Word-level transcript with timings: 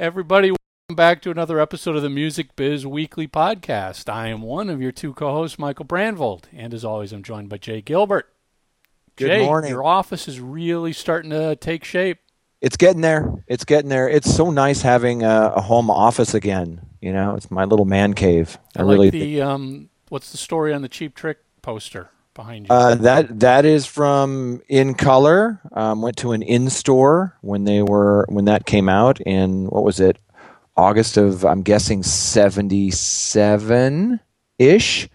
Everybody, 0.00 0.52
welcome 0.52 0.94
back 0.94 1.20
to 1.22 1.32
another 1.32 1.58
episode 1.58 1.96
of 1.96 2.02
the 2.02 2.08
Music 2.08 2.54
Biz 2.54 2.86
Weekly 2.86 3.26
Podcast. 3.26 4.08
I 4.08 4.28
am 4.28 4.42
one 4.42 4.70
of 4.70 4.80
your 4.80 4.92
two 4.92 5.12
co-hosts, 5.12 5.58
Michael 5.58 5.86
Brandvold, 5.86 6.44
and 6.52 6.72
as 6.72 6.84
always, 6.84 7.12
I'm 7.12 7.24
joined 7.24 7.48
by 7.48 7.58
Jay 7.58 7.80
Gilbert. 7.80 8.32
Good 9.16 9.26
Jay, 9.26 9.44
morning. 9.44 9.72
your 9.72 9.82
office 9.82 10.28
is 10.28 10.38
really 10.38 10.92
starting 10.92 11.32
to 11.32 11.56
take 11.56 11.82
shape. 11.82 12.18
It's 12.60 12.76
getting 12.76 13.00
there. 13.00 13.42
It's 13.48 13.64
getting 13.64 13.88
there. 13.88 14.08
It's 14.08 14.32
so 14.32 14.52
nice 14.52 14.82
having 14.82 15.24
a, 15.24 15.54
a 15.56 15.60
home 15.60 15.90
office 15.90 16.32
again. 16.32 16.80
You 17.00 17.12
know, 17.12 17.34
it's 17.34 17.50
my 17.50 17.64
little 17.64 17.84
man 17.84 18.14
cave. 18.14 18.56
I, 18.76 18.82
like 18.82 19.10
the 19.10 19.42
um, 19.42 19.90
what's 20.10 20.30
the 20.30 20.38
story 20.38 20.72
on 20.72 20.82
the 20.82 20.88
Cheap 20.88 21.16
Trick 21.16 21.38
poster 21.60 22.10
behind 22.38 22.66
you? 22.66 22.74
Uh, 22.74 22.94
that 22.94 23.40
that 23.40 23.64
is 23.66 23.84
from 23.84 24.62
In 24.68 24.94
Color. 24.94 25.60
Um, 25.72 26.00
went 26.00 26.16
to 26.18 26.32
an 26.32 26.42
in 26.42 26.70
store 26.70 27.36
when 27.42 27.64
they 27.64 27.82
were 27.82 28.24
when 28.28 28.46
that 28.46 28.64
came 28.64 28.88
out 28.88 29.20
in 29.20 29.66
what 29.66 29.84
was 29.84 30.00
it, 30.00 30.18
August 30.76 31.18
of 31.18 31.44
I'm 31.44 31.62
guessing 31.62 32.02
seventy 32.02 32.90
seven 32.90 34.20
ish, 34.58 35.08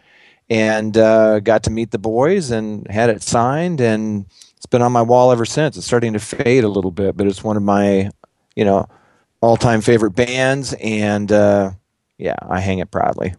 and 0.49 0.95
uh, 0.95 1.39
got 1.39 1.63
to 1.63 1.71
meet 1.71 1.91
the 1.91 1.97
boys 1.97 2.51
and 2.51 2.87
had 2.91 3.09
it 3.09 3.23
signed 3.23 3.81
and 3.81 4.25
it's 4.57 4.65
been 4.67 4.81
on 4.81 4.91
my 4.91 5.01
wall 5.01 5.31
ever 5.31 5.45
since. 5.45 5.77
It's 5.77 5.85
starting 5.87 6.13
to 6.13 6.19
fade 6.19 6.63
a 6.63 6.69
little 6.69 6.91
bit, 6.91 7.17
but 7.17 7.25
it's 7.25 7.43
one 7.43 7.57
of 7.57 7.63
my 7.63 8.11
you 8.55 8.65
know 8.65 8.87
all 9.41 9.57
time 9.57 9.81
favorite 9.81 10.11
bands 10.11 10.73
and 10.73 11.31
uh, 11.31 11.71
yeah, 12.17 12.35
I 12.41 12.59
hang 12.59 12.79
it 12.79 12.91
proudly. 12.91 13.33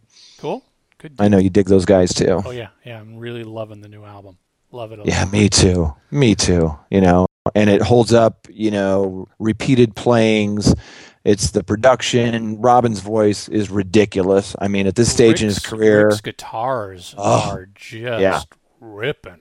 Good. 1.05 1.17
I 1.19 1.29
know 1.29 1.37
you 1.37 1.51
dig 1.51 1.67
those 1.67 1.85
guys 1.85 2.15
too. 2.15 2.41
Oh 2.47 2.51
yeah, 2.51 2.69
yeah. 2.83 2.99
I'm 2.99 3.19
really 3.19 3.45
loving 3.45 3.83
the 3.83 3.89
new 3.89 4.05
album. 4.05 4.39
Love 4.73 4.91
it. 4.93 5.01
A 5.01 5.03
Yeah, 5.05 5.25
lot. 5.25 5.33
me 5.33 5.51
too. 5.51 5.95
Me 6.11 6.35
too. 6.35 6.79
You 6.91 7.03
know, 7.03 7.27
and 7.55 7.69
it 7.69 7.83
holds 7.83 8.15
up. 8.15 8.47
You 8.51 8.71
know, 8.71 9.29
repeated 9.39 9.95
playings. 9.95 10.75
It's 11.23 11.51
the 11.51 11.63
production. 11.63 12.59
Robin's 12.63 13.01
voice 13.01 13.51
is 13.51 13.69
ridiculous. 13.71 14.57
I 14.59 14.69
mean, 14.69 14.87
at 14.87 14.95
this 14.95 15.13
stage 15.13 15.43
in 15.43 15.49
his 15.49 15.59
career, 15.59 16.07
Rick's 16.09 16.23
guitars 16.23 17.15
Oh, 17.19 17.51
are 17.51 17.67
just 17.75 17.93
yeah. 17.93 18.41
ripping. 18.81 19.41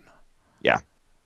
Yeah, 0.61 0.79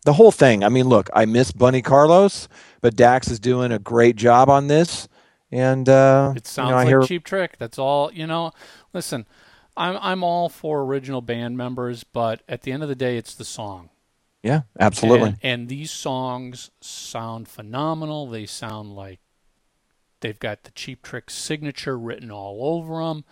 the 0.06 0.14
whole 0.14 0.32
thing. 0.32 0.64
I 0.64 0.70
mean, 0.70 0.88
look, 0.88 1.10
I 1.16 1.26
miss 1.26 1.52
Bunny 1.52 1.82
Carlos, 1.82 2.48
but 2.82 2.96
Daxx 2.96 3.32
is 3.32 3.40
doing 3.40 3.72
a 3.72 3.80
great 3.80 4.16
job 4.18 4.52
on 4.52 4.68
this. 4.68 5.08
And 5.52 5.90
uh, 5.90 6.34
It 6.36 6.46
sounds 6.46 6.68
you 6.68 6.72
know, 6.72 6.78
like 6.78 6.88
hear, 6.88 7.02
Cheap 7.02 7.24
Trick. 7.24 7.58
That's 7.58 7.80
all. 7.80 8.12
You 8.14 8.28
know, 8.28 8.52
listen, 8.94 9.26
I'm 9.78 9.98
I'm 10.02 10.24
all 10.24 10.50
for 10.50 10.82
original 10.84 11.22
band 11.22 11.58
members, 11.58 12.04
but 12.04 12.42
at 12.50 12.64
the 12.64 12.72
end 12.72 12.84
of 12.84 12.90
the 12.90 12.96
day, 12.96 13.18
it's 13.18 13.36
the 13.36 13.46
song. 13.46 13.90
yeah, 14.44 14.62
absolutely. 14.80 15.30
And, 15.30 15.38
and 15.44 15.70
these 15.70 15.92
songs 15.92 16.72
sound 16.82 17.48
phenomenal. 17.48 18.28
They 18.28 18.46
sound 18.46 18.96
like 18.96 19.20
they've 20.22 20.40
got 20.40 20.64
the 20.64 20.72
Cheap 20.72 21.04
Trick 21.04 21.30
signature 21.30 21.98
written 21.98 22.32
all 22.32 22.60
over 22.62 23.04
them. 23.06 23.24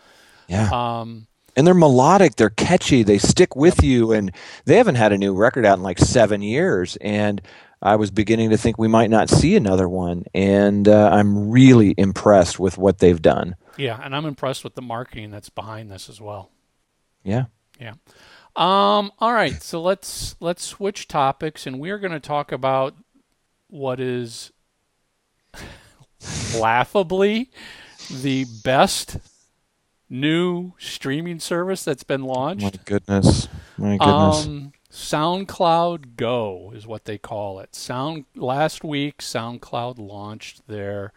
yeah. 0.48 0.70
Um, 0.72 1.28
and 1.58 1.66
they're 1.66 1.73
melodic 1.73 2.36
they're 2.36 2.50
catchy 2.50 3.02
they 3.02 3.18
stick 3.18 3.56
with 3.56 3.82
you 3.84 4.12
and 4.12 4.32
they 4.66 4.76
haven't 4.76 4.96
had 4.96 5.14
a 5.14 5.18
new 5.18 5.34
record 5.34 5.66
out 5.66 5.78
in 5.78 5.84
like 5.84 5.98
seven 5.98 6.42
years 6.42 6.98
and 7.00 7.42
i 7.82 7.96
was 7.96 8.12
beginning 8.12 8.50
to 8.50 8.58
think 8.58 8.78
we 8.78 8.90
might 8.90 9.10
not 9.10 9.30
see 9.30 9.56
another 9.56 9.88
one 9.88 10.26
and 10.34 10.88
uh, 10.90 11.10
i'm 11.14 11.50
really 11.50 11.96
impressed 11.98 12.60
with 12.60 12.78
what 12.78 13.00
they've 13.00 13.22
done 13.22 13.56
yeah, 13.78 14.00
and 14.04 14.16
I'm 14.16 14.26
impressed 14.26 14.64
with 14.64 14.76
the 14.76 14.81
marketing 14.81 15.31
that's 15.31 15.50
behind 15.50 15.92
this 15.92 16.09
as 16.09 16.20
well. 16.22 16.52
yeah 17.23 17.45
Yeah. 17.80 17.94
Um, 18.56 19.12
all 19.20 19.34
right, 19.34 19.62
so 19.62 19.82
let's 19.82 20.36
let's 20.40 20.64
switch 20.64 21.08
topics, 21.09 21.67
and 21.67 21.80
we're 21.80 22.00
going 22.00 22.14
to 22.14 22.20
talk 22.22 22.52
about 22.54 22.95
what 23.70 24.00
is 24.00 24.52
laughably 26.59 27.50
the 28.09 28.45
best 28.64 29.17
new 30.10 30.73
streaming 30.78 31.39
service 31.39 31.84
that's 31.84 32.04
been 32.04 32.23
launched. 32.23 32.64
my 32.64 32.72
goodness 32.86 33.48
my 33.78 33.98
goodness 33.98 34.45
Um, 34.45 34.72
SoundCloud 34.92 36.16
Go 36.16 36.72
is 36.73 36.88
what 36.88 37.04
they 37.04 37.17
call 37.17 37.60
it. 37.60 37.76
Sound 37.76 38.23
last 38.36 38.83
week, 38.83 39.17
SoundCloud 39.17 39.98
launched 39.98 40.67
their 40.67 41.11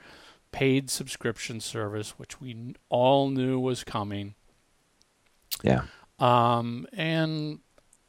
paid 0.52 0.90
subscription 0.90 1.60
service, 1.60 2.18
which 2.18 2.40
we 2.40 2.74
all 2.88 3.28
knew 3.28 3.58
was 3.58 3.84
coming. 3.84 4.34
yeah 5.62 5.82
Um, 6.18 6.86
and 6.92 7.60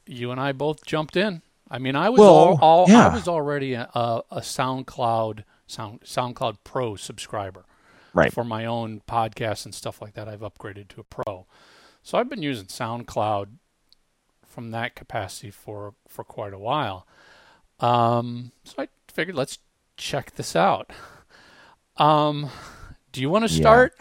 you 0.05 0.31
and 0.31 0.39
I 0.39 0.51
both 0.51 0.85
jumped 0.85 1.15
in. 1.15 1.41
I 1.69 1.77
mean, 1.77 1.95
I 1.95 2.09
was 2.09 2.19
Well, 2.19 2.33
all, 2.33 2.57
all 2.61 2.91
I 2.91 3.13
was 3.13 3.27
already 3.27 3.73
a, 3.73 3.87
a, 3.93 4.41
SoundCloud 4.41 5.43
Sound 5.67 6.01
SoundCloud 6.01 6.57
Pro 6.63 6.95
subscriber 6.95 7.65
right 8.13 8.33
for 8.33 8.43
my 8.43 8.65
own 8.65 9.01
podcast 9.07 9.65
and 9.65 9.75
stuff 9.75 10.01
like 10.01 10.15
that. 10.15 10.27
I've 10.27 10.39
upgraded 10.39 10.87
to 10.89 11.01
a 11.01 11.03
Pro, 11.03 11.45
so 12.01 12.17
I've 12.17 12.29
been 12.29 12.41
using 12.41 12.65
SoundCloud 12.65 13.49
from 14.47 14.71
that 14.71 14.95
capacity 14.95 15.51
for 15.51 15.93
for 16.07 16.23
quite 16.23 16.53
a 16.53 16.59
while. 16.59 17.05
Um, 17.79 18.51
so 18.63 18.73
I 18.79 18.87
figured 19.07 19.35
let's 19.35 19.59
check 19.95 20.35
this 20.35 20.55
out. 20.55 20.91
Um, 21.99 22.49
do 23.11 23.21
you 23.21 23.29
want 23.29 23.47
to 23.47 23.53
Yeah. 23.53 23.57
start? 23.61 23.93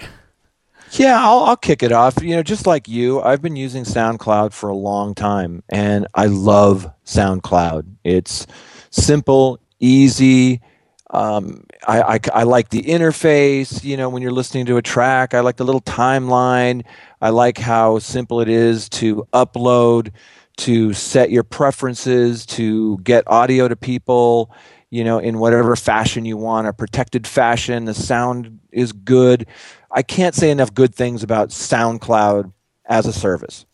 Yeah, 0.92 1.22
I'll, 1.22 1.40
I'll 1.44 1.56
kick 1.56 1.82
it 1.82 1.92
off. 1.92 2.22
You 2.22 2.36
know, 2.36 2.42
just 2.42 2.66
like 2.66 2.88
you, 2.88 3.20
I've 3.20 3.42
been 3.42 3.56
using 3.56 3.84
SoundCloud 3.84 4.52
for 4.54 4.70
a 4.70 4.76
long 4.76 5.14
time, 5.14 5.62
and 5.68 6.06
I 6.14 6.26
love 6.26 6.90
SoundCloud. 7.04 7.86
It's 8.04 8.46
simple, 8.90 9.60
easy. 9.80 10.62
Um, 11.10 11.64
I, 11.86 12.02
I, 12.02 12.20
I 12.34 12.42
like 12.44 12.70
the 12.70 12.82
interface. 12.82 13.84
You 13.84 13.96
know, 13.98 14.08
when 14.08 14.22
you're 14.22 14.32
listening 14.32 14.66
to 14.66 14.78
a 14.78 14.82
track, 14.82 15.34
I 15.34 15.40
like 15.40 15.56
the 15.56 15.64
little 15.64 15.82
timeline. 15.82 16.84
I 17.20 17.30
like 17.30 17.58
how 17.58 17.98
simple 17.98 18.40
it 18.40 18.48
is 18.48 18.88
to 18.90 19.26
upload, 19.34 20.12
to 20.58 20.94
set 20.94 21.30
your 21.30 21.44
preferences, 21.44 22.46
to 22.46 22.98
get 22.98 23.24
audio 23.26 23.68
to 23.68 23.76
people. 23.76 24.52
You 24.90 25.04
know, 25.04 25.18
in 25.18 25.38
whatever 25.38 25.76
fashion 25.76 26.24
you 26.24 26.36
want, 26.36 26.66
a 26.66 26.72
protected 26.72 27.26
fashion. 27.26 27.84
The 27.84 27.94
sound 27.94 28.60
is 28.72 28.92
good. 28.92 29.46
I 29.90 30.02
can't 30.02 30.34
say 30.34 30.50
enough 30.50 30.72
good 30.72 30.94
things 30.94 31.22
about 31.22 31.50
SoundCloud 31.50 32.52
as 32.86 33.06
a 33.06 33.12
service. 33.12 33.66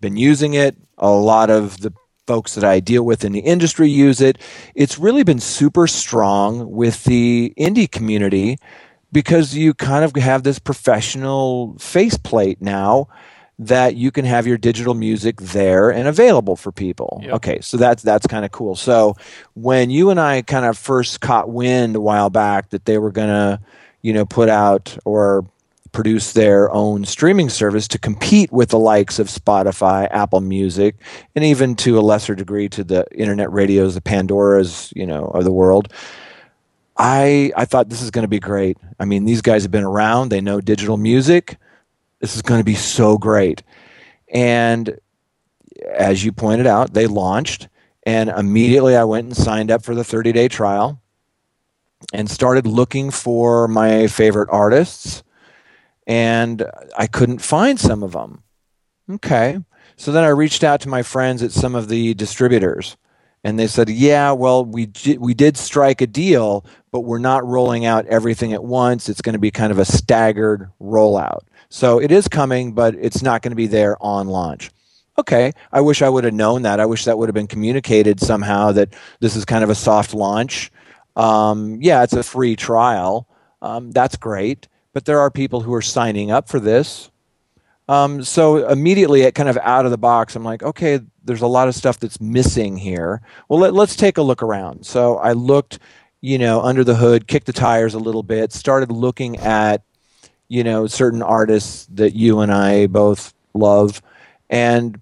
Been 0.00 0.16
using 0.16 0.54
it. 0.54 0.76
A 0.98 1.10
lot 1.10 1.50
of 1.50 1.80
the 1.80 1.92
folks 2.26 2.54
that 2.54 2.64
I 2.64 2.80
deal 2.80 3.04
with 3.04 3.24
in 3.24 3.32
the 3.32 3.40
industry 3.40 3.88
use 3.88 4.20
it. 4.20 4.38
It's 4.74 4.98
really 4.98 5.22
been 5.22 5.40
super 5.40 5.86
strong 5.86 6.70
with 6.70 7.04
the 7.04 7.52
indie 7.58 7.90
community 7.90 8.58
because 9.12 9.54
you 9.54 9.74
kind 9.74 10.04
of 10.04 10.14
have 10.16 10.42
this 10.42 10.58
professional 10.58 11.76
faceplate 11.78 12.60
now 12.60 13.08
that 13.58 13.96
you 13.96 14.10
can 14.10 14.24
have 14.24 14.46
your 14.46 14.58
digital 14.58 14.94
music 14.94 15.40
there 15.40 15.90
and 15.90 16.06
available 16.06 16.56
for 16.56 16.70
people. 16.72 17.20
Yep. 17.22 17.34
Okay, 17.34 17.60
so 17.60 17.76
that's 17.76 18.02
that's 18.02 18.26
kind 18.26 18.44
of 18.44 18.52
cool. 18.52 18.76
So 18.76 19.16
when 19.54 19.88
you 19.90 20.10
and 20.10 20.20
I 20.20 20.42
kind 20.42 20.66
of 20.66 20.76
first 20.76 21.20
caught 21.20 21.48
wind 21.48 21.96
a 21.96 22.00
while 22.00 22.28
back 22.28 22.70
that 22.70 22.84
they 22.84 22.98
were 22.98 23.10
going 23.10 23.28
to, 23.28 23.60
you 24.02 24.12
know, 24.12 24.26
put 24.26 24.48
out 24.48 24.96
or 25.04 25.46
produce 25.92 26.34
their 26.34 26.70
own 26.72 27.06
streaming 27.06 27.48
service 27.48 27.88
to 27.88 27.98
compete 27.98 28.52
with 28.52 28.68
the 28.68 28.78
likes 28.78 29.18
of 29.18 29.28
Spotify, 29.28 30.06
Apple 30.10 30.42
Music, 30.42 30.94
and 31.34 31.42
even 31.42 31.74
to 31.76 31.98
a 31.98 32.02
lesser 32.02 32.34
degree 32.34 32.68
to 32.68 32.84
the 32.84 33.06
internet 33.14 33.50
radios, 33.50 33.94
the 33.94 34.02
Pandoras, 34.02 34.92
you 34.94 35.06
know, 35.06 35.24
of 35.28 35.44
the 35.44 35.52
world. 35.52 35.90
I 36.98 37.52
I 37.56 37.64
thought 37.64 37.88
this 37.88 38.02
is 38.02 38.10
going 38.10 38.24
to 38.24 38.28
be 38.28 38.38
great. 38.38 38.76
I 39.00 39.06
mean, 39.06 39.24
these 39.24 39.40
guys 39.40 39.62
have 39.62 39.72
been 39.72 39.84
around; 39.84 40.28
they 40.28 40.42
know 40.42 40.60
digital 40.60 40.98
music. 40.98 41.56
This 42.20 42.34
is 42.36 42.42
going 42.42 42.60
to 42.60 42.64
be 42.64 42.74
so 42.74 43.18
great. 43.18 43.62
And 44.32 44.98
as 45.94 46.24
you 46.24 46.32
pointed 46.32 46.66
out, 46.66 46.94
they 46.94 47.06
launched, 47.06 47.68
and 48.04 48.30
immediately 48.30 48.96
I 48.96 49.04
went 49.04 49.26
and 49.26 49.36
signed 49.36 49.70
up 49.70 49.84
for 49.84 49.94
the 49.94 50.04
30 50.04 50.32
day 50.32 50.48
trial 50.48 51.00
and 52.12 52.30
started 52.30 52.66
looking 52.66 53.10
for 53.10 53.68
my 53.68 54.06
favorite 54.06 54.48
artists, 54.50 55.22
and 56.06 56.64
I 56.96 57.06
couldn't 57.06 57.38
find 57.38 57.78
some 57.78 58.02
of 58.02 58.12
them. 58.12 58.42
Okay. 59.10 59.58
So 59.96 60.12
then 60.12 60.24
I 60.24 60.28
reached 60.28 60.62
out 60.62 60.80
to 60.82 60.88
my 60.88 61.02
friends 61.02 61.42
at 61.42 61.52
some 61.52 61.74
of 61.74 61.88
the 61.88 62.14
distributors, 62.14 62.96
and 63.46 63.60
they 63.60 63.68
said, 63.68 63.88
"Yeah, 63.88 64.32
well, 64.32 64.64
we 64.64 64.86
j- 64.86 65.18
we 65.18 65.32
did 65.32 65.56
strike 65.56 66.00
a 66.00 66.06
deal, 66.08 66.64
but 66.90 67.02
we're 67.02 67.18
not 67.18 67.46
rolling 67.46 67.84
out 67.86 68.04
everything 68.06 68.52
at 68.52 68.64
once. 68.64 69.08
It's 69.08 69.22
going 69.22 69.34
to 69.34 69.38
be 69.38 69.52
kind 69.52 69.70
of 69.70 69.78
a 69.78 69.84
staggered 69.84 70.68
rollout. 70.82 71.42
So 71.68 72.00
it 72.00 72.10
is 72.10 72.26
coming, 72.26 72.72
but 72.72 72.96
it's 72.96 73.22
not 73.22 73.42
going 73.42 73.52
to 73.52 73.56
be 73.56 73.68
there 73.68 73.96
on 74.02 74.26
launch." 74.26 74.72
Okay, 75.16 75.52
I 75.72 75.80
wish 75.80 76.02
I 76.02 76.08
would 76.08 76.24
have 76.24 76.34
known 76.34 76.62
that. 76.62 76.80
I 76.80 76.86
wish 76.86 77.04
that 77.04 77.18
would 77.18 77.28
have 77.28 77.34
been 77.34 77.46
communicated 77.46 78.18
somehow 78.18 78.72
that 78.72 78.94
this 79.20 79.36
is 79.36 79.44
kind 79.44 79.62
of 79.62 79.70
a 79.70 79.76
soft 79.76 80.12
launch. 80.12 80.72
Um, 81.14 81.78
yeah, 81.80 82.02
it's 82.02 82.14
a 82.14 82.24
free 82.24 82.56
trial. 82.56 83.28
Um, 83.62 83.92
that's 83.92 84.16
great, 84.16 84.66
but 84.92 85.04
there 85.04 85.20
are 85.20 85.30
people 85.30 85.60
who 85.60 85.72
are 85.72 85.82
signing 85.82 86.32
up 86.32 86.48
for 86.48 86.58
this. 86.58 87.12
Um, 87.88 88.24
so 88.24 88.68
immediately, 88.68 89.22
it 89.22 89.34
kind 89.34 89.48
of 89.48 89.56
out 89.58 89.84
of 89.84 89.90
the 89.90 89.98
box, 89.98 90.34
I'm 90.34 90.44
like, 90.44 90.62
okay, 90.62 91.00
there's 91.24 91.42
a 91.42 91.46
lot 91.46 91.68
of 91.68 91.74
stuff 91.74 92.00
that's 92.00 92.20
missing 92.20 92.76
here. 92.76 93.20
Well, 93.48 93.60
let, 93.60 93.74
let's 93.74 93.96
take 93.96 94.18
a 94.18 94.22
look 94.22 94.42
around. 94.42 94.84
So 94.84 95.18
I 95.18 95.32
looked, 95.32 95.78
you 96.20 96.38
know, 96.38 96.60
under 96.62 96.82
the 96.82 96.96
hood, 96.96 97.28
kicked 97.28 97.46
the 97.46 97.52
tires 97.52 97.94
a 97.94 97.98
little 97.98 98.22
bit, 98.22 98.52
started 98.52 98.90
looking 98.90 99.36
at, 99.38 99.82
you 100.48 100.64
know, 100.64 100.86
certain 100.86 101.22
artists 101.22 101.86
that 101.94 102.14
you 102.14 102.40
and 102.40 102.52
I 102.52 102.86
both 102.86 103.34
love. 103.54 104.02
And 104.50 105.00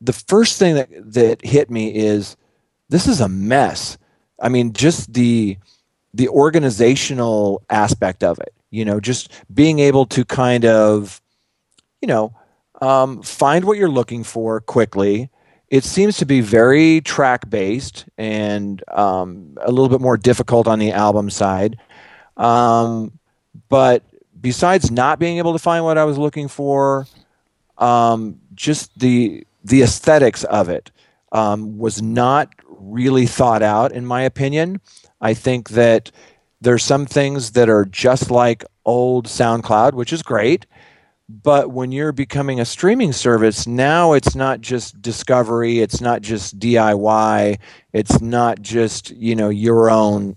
the 0.00 0.12
first 0.12 0.58
thing 0.58 0.74
that, 0.74 0.88
that 1.12 1.44
hit 1.44 1.70
me 1.70 1.94
is 1.94 2.36
this 2.88 3.06
is 3.06 3.20
a 3.20 3.28
mess. 3.28 3.98
I 4.40 4.48
mean, 4.48 4.72
just 4.72 5.12
the 5.12 5.58
the 6.14 6.28
organizational 6.28 7.62
aspect 7.68 8.24
of 8.24 8.38
it, 8.38 8.52
you 8.70 8.84
know, 8.84 8.98
just 8.98 9.30
being 9.52 9.78
able 9.78 10.06
to 10.06 10.24
kind 10.24 10.64
of, 10.64 11.20
you 12.00 12.08
know, 12.08 12.34
um, 12.80 13.22
find 13.22 13.64
what 13.64 13.78
you're 13.78 13.88
looking 13.88 14.24
for 14.24 14.60
quickly. 14.60 15.30
It 15.68 15.84
seems 15.84 16.16
to 16.18 16.26
be 16.26 16.40
very 16.40 17.00
track 17.02 17.50
based 17.50 18.06
and 18.16 18.82
um, 18.88 19.58
a 19.60 19.70
little 19.70 19.88
bit 19.88 20.00
more 20.00 20.16
difficult 20.16 20.66
on 20.66 20.78
the 20.78 20.92
album 20.92 21.28
side. 21.28 21.78
Um, 22.36 23.18
but 23.68 24.02
besides 24.40 24.90
not 24.90 25.18
being 25.18 25.38
able 25.38 25.52
to 25.52 25.58
find 25.58 25.84
what 25.84 25.98
I 25.98 26.04
was 26.04 26.16
looking 26.16 26.48
for, 26.48 27.06
um, 27.76 28.40
just 28.54 28.98
the 28.98 29.44
the 29.64 29.82
aesthetics 29.82 30.44
of 30.44 30.68
it 30.68 30.90
um, 31.32 31.78
was 31.78 32.00
not 32.00 32.54
really 32.66 33.26
thought 33.26 33.62
out, 33.62 33.92
in 33.92 34.06
my 34.06 34.22
opinion. 34.22 34.80
I 35.20 35.34
think 35.34 35.70
that 35.70 36.10
there's 36.60 36.82
some 36.82 37.06
things 37.06 37.52
that 37.52 37.68
are 37.68 37.84
just 37.84 38.30
like 38.30 38.64
old 38.84 39.26
SoundCloud, 39.26 39.92
which 39.92 40.12
is 40.12 40.22
great. 40.22 40.66
But 41.28 41.72
when 41.72 41.92
you're 41.92 42.12
becoming 42.12 42.58
a 42.58 42.64
streaming 42.64 43.12
service, 43.12 43.66
now 43.66 44.14
it's 44.14 44.34
not 44.34 44.62
just 44.62 45.00
discovery, 45.02 45.80
it's 45.80 46.00
not 46.00 46.22
just 46.22 46.58
DIY, 46.58 47.58
it's 47.92 48.20
not 48.22 48.62
just 48.62 49.10
you 49.10 49.36
know 49.36 49.50
your 49.50 49.90
own 49.90 50.36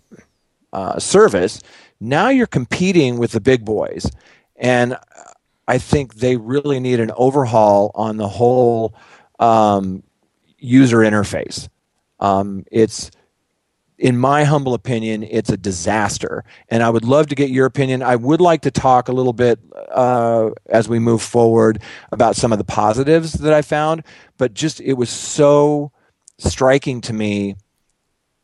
uh, 0.74 1.00
service. 1.00 1.62
Now 2.02 2.28
you're 2.30 2.48
competing 2.48 3.18
with 3.20 3.32
the 3.32 3.40
big 3.40 3.64
boys, 3.64 4.12
and 4.58 4.98
I 5.68 5.78
think 5.78 6.16
they 6.16 6.36
really 6.36 6.82
need 6.82 7.00
an 7.00 7.12
overhaul 7.16 7.92
on 7.96 8.18
the 8.18 8.28
whole 8.28 8.94
um, 9.40 10.04
user 10.58 10.98
interface. 10.98 11.70
Um, 12.20 12.66
it's 12.70 13.12
in 14.02 14.18
my 14.18 14.44
humble 14.44 14.74
opinion, 14.74 15.22
it's 15.22 15.52
a 15.52 15.58
disaster. 15.58 16.44
And 16.70 16.82
I 16.82 16.90
would 16.90 17.06
love 17.06 17.28
to 17.28 17.36
get 17.36 17.52
your 17.52 17.68
opinion. 17.68 18.02
I 18.02 18.16
would 18.16 18.42
like 18.42 18.64
to 18.64 18.72
talk 18.72 19.08
a 19.08 19.12
little 19.12 19.32
bit 19.32 19.60
uh, 19.92 20.50
as 20.70 20.90
we 20.90 20.98
move 20.98 21.22
forward 21.22 21.84
about 22.12 22.36
some 22.36 22.52
of 22.52 22.58
the 22.58 22.64
positives 22.64 23.34
that 23.34 23.54
I 23.54 23.62
found, 23.62 24.04
but 24.40 24.56
just 24.56 24.82
it 24.82 24.94
was 24.94 25.12
so 25.12 25.92
striking 26.40 27.00
to 27.02 27.14
me 27.14 27.56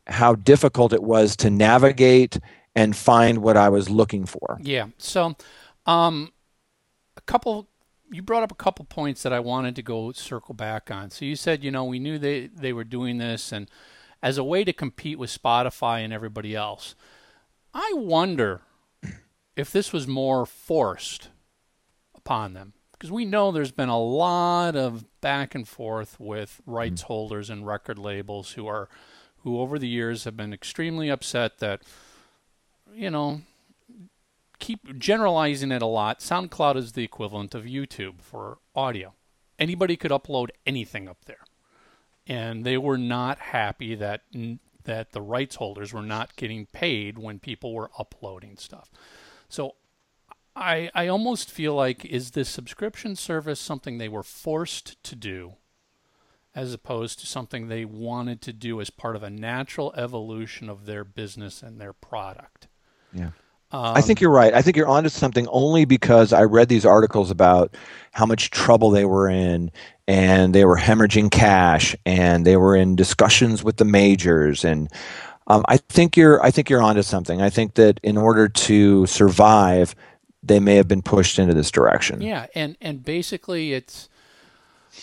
how 0.06 0.36
difficult 0.36 0.92
it 0.92 1.02
was 1.02 1.34
to 1.38 1.50
navigate 1.50 2.38
and 2.76 2.94
find 2.94 3.38
what 3.38 3.56
I 3.56 3.68
was 3.68 3.90
looking 3.90 4.26
for. 4.26 4.58
Yeah. 4.62 4.86
So, 4.96 5.34
um, 5.86 6.32
a 7.16 7.20
couple 7.22 7.68
you 8.10 8.22
brought 8.22 8.44
up 8.44 8.52
a 8.52 8.54
couple 8.54 8.84
points 8.84 9.24
that 9.24 9.32
I 9.32 9.40
wanted 9.40 9.74
to 9.74 9.82
go 9.82 10.12
circle 10.12 10.54
back 10.54 10.88
on. 10.90 11.10
So 11.10 11.24
you 11.24 11.34
said, 11.34 11.64
you 11.64 11.72
know, 11.72 11.84
we 11.84 11.98
knew 11.98 12.16
they 12.16 12.46
they 12.46 12.72
were 12.72 12.84
doing 12.84 13.18
this 13.18 13.50
and 13.50 13.68
as 14.22 14.38
a 14.38 14.44
way 14.44 14.64
to 14.64 14.72
compete 14.72 15.18
with 15.18 15.30
Spotify 15.30 16.04
and 16.04 16.12
everybody 16.12 16.54
else. 16.54 16.94
I 17.72 17.92
wonder 17.94 18.62
if 19.56 19.72
this 19.72 19.92
was 19.92 20.06
more 20.06 20.46
forced 20.46 21.28
upon 22.14 22.54
them 22.54 22.72
because 22.92 23.10
we 23.12 23.24
know 23.24 23.52
there's 23.52 23.70
been 23.70 23.88
a 23.88 24.00
lot 24.00 24.74
of 24.74 25.04
back 25.20 25.54
and 25.54 25.66
forth 25.66 26.18
with 26.18 26.60
rights 26.66 27.02
mm-hmm. 27.02 27.12
holders 27.12 27.50
and 27.50 27.66
record 27.66 27.98
labels 27.98 28.52
who 28.52 28.66
are 28.66 28.88
who 29.38 29.60
over 29.60 29.78
the 29.78 29.88
years 29.88 30.24
have 30.24 30.36
been 30.36 30.52
extremely 30.52 31.08
upset 31.08 31.58
that 31.58 31.82
you 32.92 33.10
know 33.10 33.40
keep 34.58 34.98
generalizing 34.98 35.70
it 35.70 35.82
a 35.82 35.86
lot 35.86 36.20
SoundCloud 36.20 36.76
is 36.76 36.92
the 36.92 37.04
equivalent 37.04 37.54
of 37.54 37.64
YouTube 37.64 38.20
for 38.20 38.58
audio 38.74 39.14
anybody 39.58 39.96
could 39.96 40.10
upload 40.10 40.48
anything 40.66 41.08
up 41.08 41.24
there 41.26 41.44
and 42.28 42.64
they 42.64 42.76
were 42.76 42.98
not 42.98 43.38
happy 43.38 43.94
that 43.96 44.22
that 44.84 45.12
the 45.12 45.22
rights 45.22 45.56
holders 45.56 45.92
were 45.92 46.02
not 46.02 46.36
getting 46.36 46.66
paid 46.66 47.18
when 47.18 47.38
people 47.38 47.74
were 47.74 47.90
uploading 47.98 48.56
stuff. 48.56 48.90
So 49.48 49.74
I 50.54 50.90
I 50.94 51.08
almost 51.08 51.50
feel 51.50 51.74
like 51.74 52.04
is 52.04 52.32
this 52.32 52.48
subscription 52.48 53.16
service 53.16 53.58
something 53.58 53.98
they 53.98 54.08
were 54.08 54.22
forced 54.22 55.02
to 55.04 55.16
do 55.16 55.54
as 56.54 56.72
opposed 56.74 57.20
to 57.20 57.26
something 57.26 57.68
they 57.68 57.84
wanted 57.84 58.42
to 58.42 58.52
do 58.52 58.80
as 58.80 58.90
part 58.90 59.14
of 59.16 59.22
a 59.22 59.30
natural 59.30 59.94
evolution 59.96 60.68
of 60.68 60.86
their 60.86 61.04
business 61.04 61.62
and 61.62 61.80
their 61.80 61.92
product. 61.92 62.66
Yeah. 63.12 63.30
Um, 63.70 63.96
I 63.96 64.00
think 64.00 64.20
you're 64.20 64.30
right. 64.30 64.54
I 64.54 64.62
think 64.62 64.76
you're 64.76 64.88
onto 64.88 65.10
something 65.10 65.46
only 65.48 65.84
because 65.84 66.32
I 66.32 66.44
read 66.44 66.68
these 66.68 66.86
articles 66.86 67.30
about 67.30 67.76
how 68.12 68.24
much 68.24 68.50
trouble 68.50 68.90
they 68.90 69.04
were 69.04 69.28
in 69.28 69.70
and 70.06 70.54
they 70.54 70.64
were 70.64 70.76
hemorrhaging 70.76 71.30
cash 71.30 71.94
and 72.06 72.46
they 72.46 72.56
were 72.56 72.74
in 72.74 72.96
discussions 72.96 73.62
with 73.62 73.76
the 73.76 73.84
majors 73.84 74.64
and 74.64 74.88
um, 75.48 75.64
I 75.66 75.78
think 75.78 76.16
you're 76.16 76.42
I 76.42 76.50
think 76.50 76.68
you're 76.68 76.82
onto 76.82 77.02
something. 77.02 77.40
I 77.40 77.50
think 77.50 77.74
that 77.74 78.00
in 78.02 78.18
order 78.18 78.48
to 78.48 79.06
survive, 79.06 79.94
they 80.42 80.60
may 80.60 80.76
have 80.76 80.88
been 80.88 81.02
pushed 81.02 81.38
into 81.38 81.54
this 81.54 81.70
direction. 81.70 82.20
Yeah, 82.20 82.46
and 82.54 82.76
and 82.80 83.02
basically 83.02 83.72
it's 83.72 84.08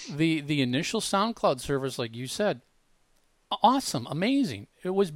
the 0.10 0.42
the 0.42 0.62
initial 0.62 1.02
SoundCloud 1.02 1.60
service, 1.60 1.98
like 1.98 2.16
you 2.16 2.28
said, 2.28 2.62
awesome, 3.64 4.08
amazing. 4.10 4.68
It 4.84 4.92
was 4.92 5.12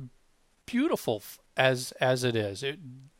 beautiful 0.66 1.22
as 1.56 1.92
as 2.02 2.24
it 2.24 2.36
is. 2.36 2.64
It 2.64 2.80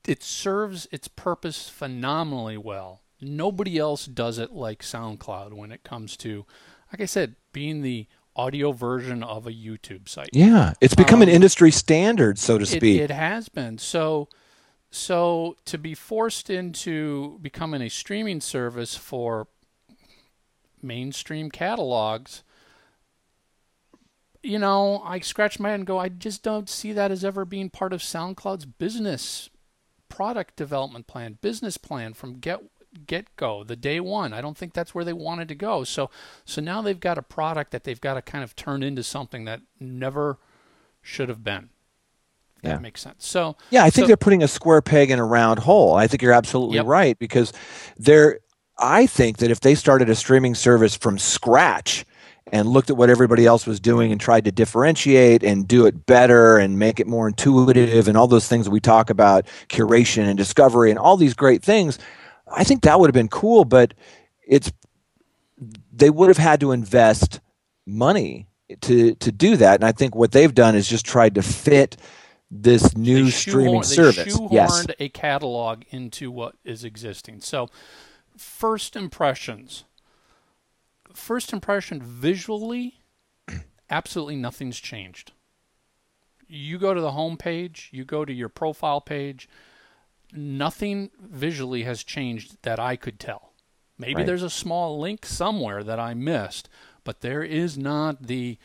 it 0.10 0.24
serves 0.24 0.88
its 0.92 1.08
purpose 1.08 1.70
phenomenally 1.70 2.58
well. 2.58 3.04
Nobody 3.22 3.78
else 3.78 4.08
does 4.08 4.40
it 4.40 4.52
like 4.52 4.82
SoundCloud 4.82 5.54
when 5.54 5.72
it 5.72 5.84
comes 5.84 6.18
to, 6.18 6.48
like 6.92 7.00
I 7.00 7.06
said, 7.06 7.36
being 7.54 7.82
the 7.82 8.08
audio 8.36 8.72
version 8.72 9.22
of 9.22 9.46
a 9.46 9.52
YouTube 9.52 10.10
site. 10.10 10.30
Yeah, 10.34 10.74
it's 10.82 10.96
become 10.96 11.20
um, 11.20 11.24
an 11.24 11.30
industry 11.30 11.70
standard, 11.70 12.40
so 12.40 12.58
to 12.58 12.66
speak. 12.66 13.00
It, 13.00 13.04
it 13.04 13.12
has 13.12 13.50
been. 13.50 13.78
So, 13.78 14.30
so 14.90 15.58
to 15.66 15.78
be 15.78 15.94
forced 15.94 16.50
into 16.50 17.38
becoming 17.40 17.84
a 17.84 17.90
streaming 17.90 18.42
service 18.42 18.96
for 18.96 19.48
mainstream 20.82 21.52
catalogs, 21.52 22.44
you 24.42 24.58
know, 24.58 25.04
I 25.06 25.20
scratch 25.20 25.60
my 25.60 25.70
head 25.70 25.82
and 25.82 25.86
go, 25.88 26.00
I 26.00 26.10
just 26.10 26.42
don't 26.42 26.68
see 26.68 26.94
that 26.94 27.12
as 27.12 27.24
ever 27.24 27.46
being 27.46 27.70
part 27.70 27.94
of 27.94 28.02
SoundCloud's 28.02 28.66
business 28.66 29.52
product 30.20 30.58
development 30.58 31.08
plan, 31.08 31.38
business 31.40 31.78
plan 31.78 32.14
from 32.14 32.40
get 32.40 32.60
get 33.08 33.34
go, 33.38 33.64
the 33.64 33.78
day 33.78 34.02
one. 34.02 34.34
I 34.34 34.42
don't 34.42 34.58
think 34.58 34.74
that's 34.74 34.94
where 34.94 35.06
they 35.06 35.14
wanted 35.14 35.48
to 35.48 35.56
go. 35.56 35.86
So 35.86 36.10
so 36.44 36.60
now 36.60 36.82
they've 36.82 37.00
got 37.00 37.18
a 37.18 37.22
product 37.22 37.72
that 37.72 37.86
they've 37.86 38.02
got 38.02 38.16
to 38.16 38.22
kind 38.22 38.44
of 38.44 38.54
turn 38.54 38.84
into 38.84 39.02
something 39.02 39.46
that 39.46 39.62
never 39.80 40.38
should 41.02 41.30
have 41.30 41.42
been. 41.42 41.70
That 42.64 42.70
yeah. 42.70 42.80
makes 42.80 43.00
sense. 43.00 43.26
So 43.26 43.56
yeah, 43.70 43.86
I 43.86 43.90
think 43.90 44.04
so, 44.04 44.08
they're 44.08 44.18
putting 44.18 44.44
a 44.44 44.50
square 44.50 44.82
peg 44.82 45.10
in 45.10 45.20
a 45.20 45.26
round 45.26 45.60
hole. 45.60 45.96
I 45.96 46.08
think 46.08 46.22
you're 46.22 46.34
absolutely 46.34 46.76
yep. 46.76 46.86
right 46.86 47.18
because 47.18 47.54
they're. 47.96 48.40
I 48.78 49.08
think 49.08 49.38
that 49.38 49.52
if 49.52 49.62
they 49.62 49.74
started 49.74 50.10
a 50.10 50.16
streaming 50.16 50.54
service 50.54 50.98
from 50.98 51.18
scratch 51.18 52.06
and 52.52 52.68
looked 52.68 52.90
at 52.90 52.98
what 52.98 53.10
everybody 53.10 53.46
else 53.46 53.66
was 53.66 53.80
doing 53.80 54.12
and 54.12 54.20
tried 54.20 54.46
to 54.46 54.52
differentiate 54.52 55.44
and 55.44 55.68
do 55.68 55.86
it 55.86 56.06
better 56.06 56.58
and 56.58 56.80
make 56.80 57.00
it 57.00 57.08
more 57.08 57.28
intuitive 57.28 58.08
and 58.08 58.18
all 58.18 58.28
those 58.28 58.48
things 58.48 58.68
we 58.68 58.80
talk 58.80 59.10
about 59.10 59.46
curation 59.68 60.24
and 60.28 60.38
discovery 60.38 60.90
and 60.90 61.00
all 61.00 61.18
these 61.18 61.34
great 61.34 61.64
things 61.64 62.00
I 62.52 62.64
think 62.64 62.84
that 62.84 63.00
would 63.00 63.08
have 63.08 63.14
been 63.14 63.30
cool, 63.30 63.66
but 63.66 63.94
it's 64.46 64.72
they 65.92 66.10
would 66.10 66.30
have 66.30 66.38
had 66.38 66.60
to 66.62 66.72
invest 66.72 67.40
money 67.86 68.48
to 68.82 69.16
to 69.16 69.32
do 69.32 69.58
that, 69.58 69.76
and 69.76 69.84
I 69.84 69.92
think 69.92 70.16
what 70.16 70.32
they've 70.32 70.54
done 70.54 70.76
is 70.76 70.88
just 70.88 71.06
tried 71.06 71.36
to 71.36 71.42
fit 71.42 71.98
this 72.52 72.96
new 72.96 73.30
streaming 73.30 73.84
service. 73.84 74.40
Yes, 74.52 74.86
a 75.00 75.10
catalog 75.10 75.84
into 75.90 76.32
what 76.32 76.56
is 76.64 76.84
existing. 76.84 77.42
So, 77.42 77.70
first 78.38 78.96
impressions. 78.96 79.86
First 81.20 81.54
impression 81.54 82.02
visually, 82.02 83.02
absolutely 83.90 84.38
nothing's 84.38 84.80
changed. 84.80 85.34
You 86.48 86.80
go 86.80 86.94
to 86.94 87.02
the 87.02 87.12
home 87.12 87.38
page, 87.38 87.90
you 87.92 88.04
go 88.04 88.26
to 88.26 88.34
your 88.34 88.50
profile 88.50 89.02
page, 89.02 89.48
nothing 90.34 91.12
visually 91.20 91.84
has 91.84 92.04
changed 92.04 92.58
that 92.64 92.80
I 92.80 92.96
could 92.96 93.20
tell. 93.20 93.54
Maybe 93.98 94.16
right. 94.16 94.26
there's 94.26 94.44
a 94.44 94.50
small 94.50 94.98
link 94.98 95.26
somewhere 95.26 95.84
that 95.84 96.00
I 96.00 96.14
missed, 96.16 96.70
but 97.04 97.22
there 97.22 97.44
is 97.44 97.78
not 97.78 98.24
the 98.24 98.58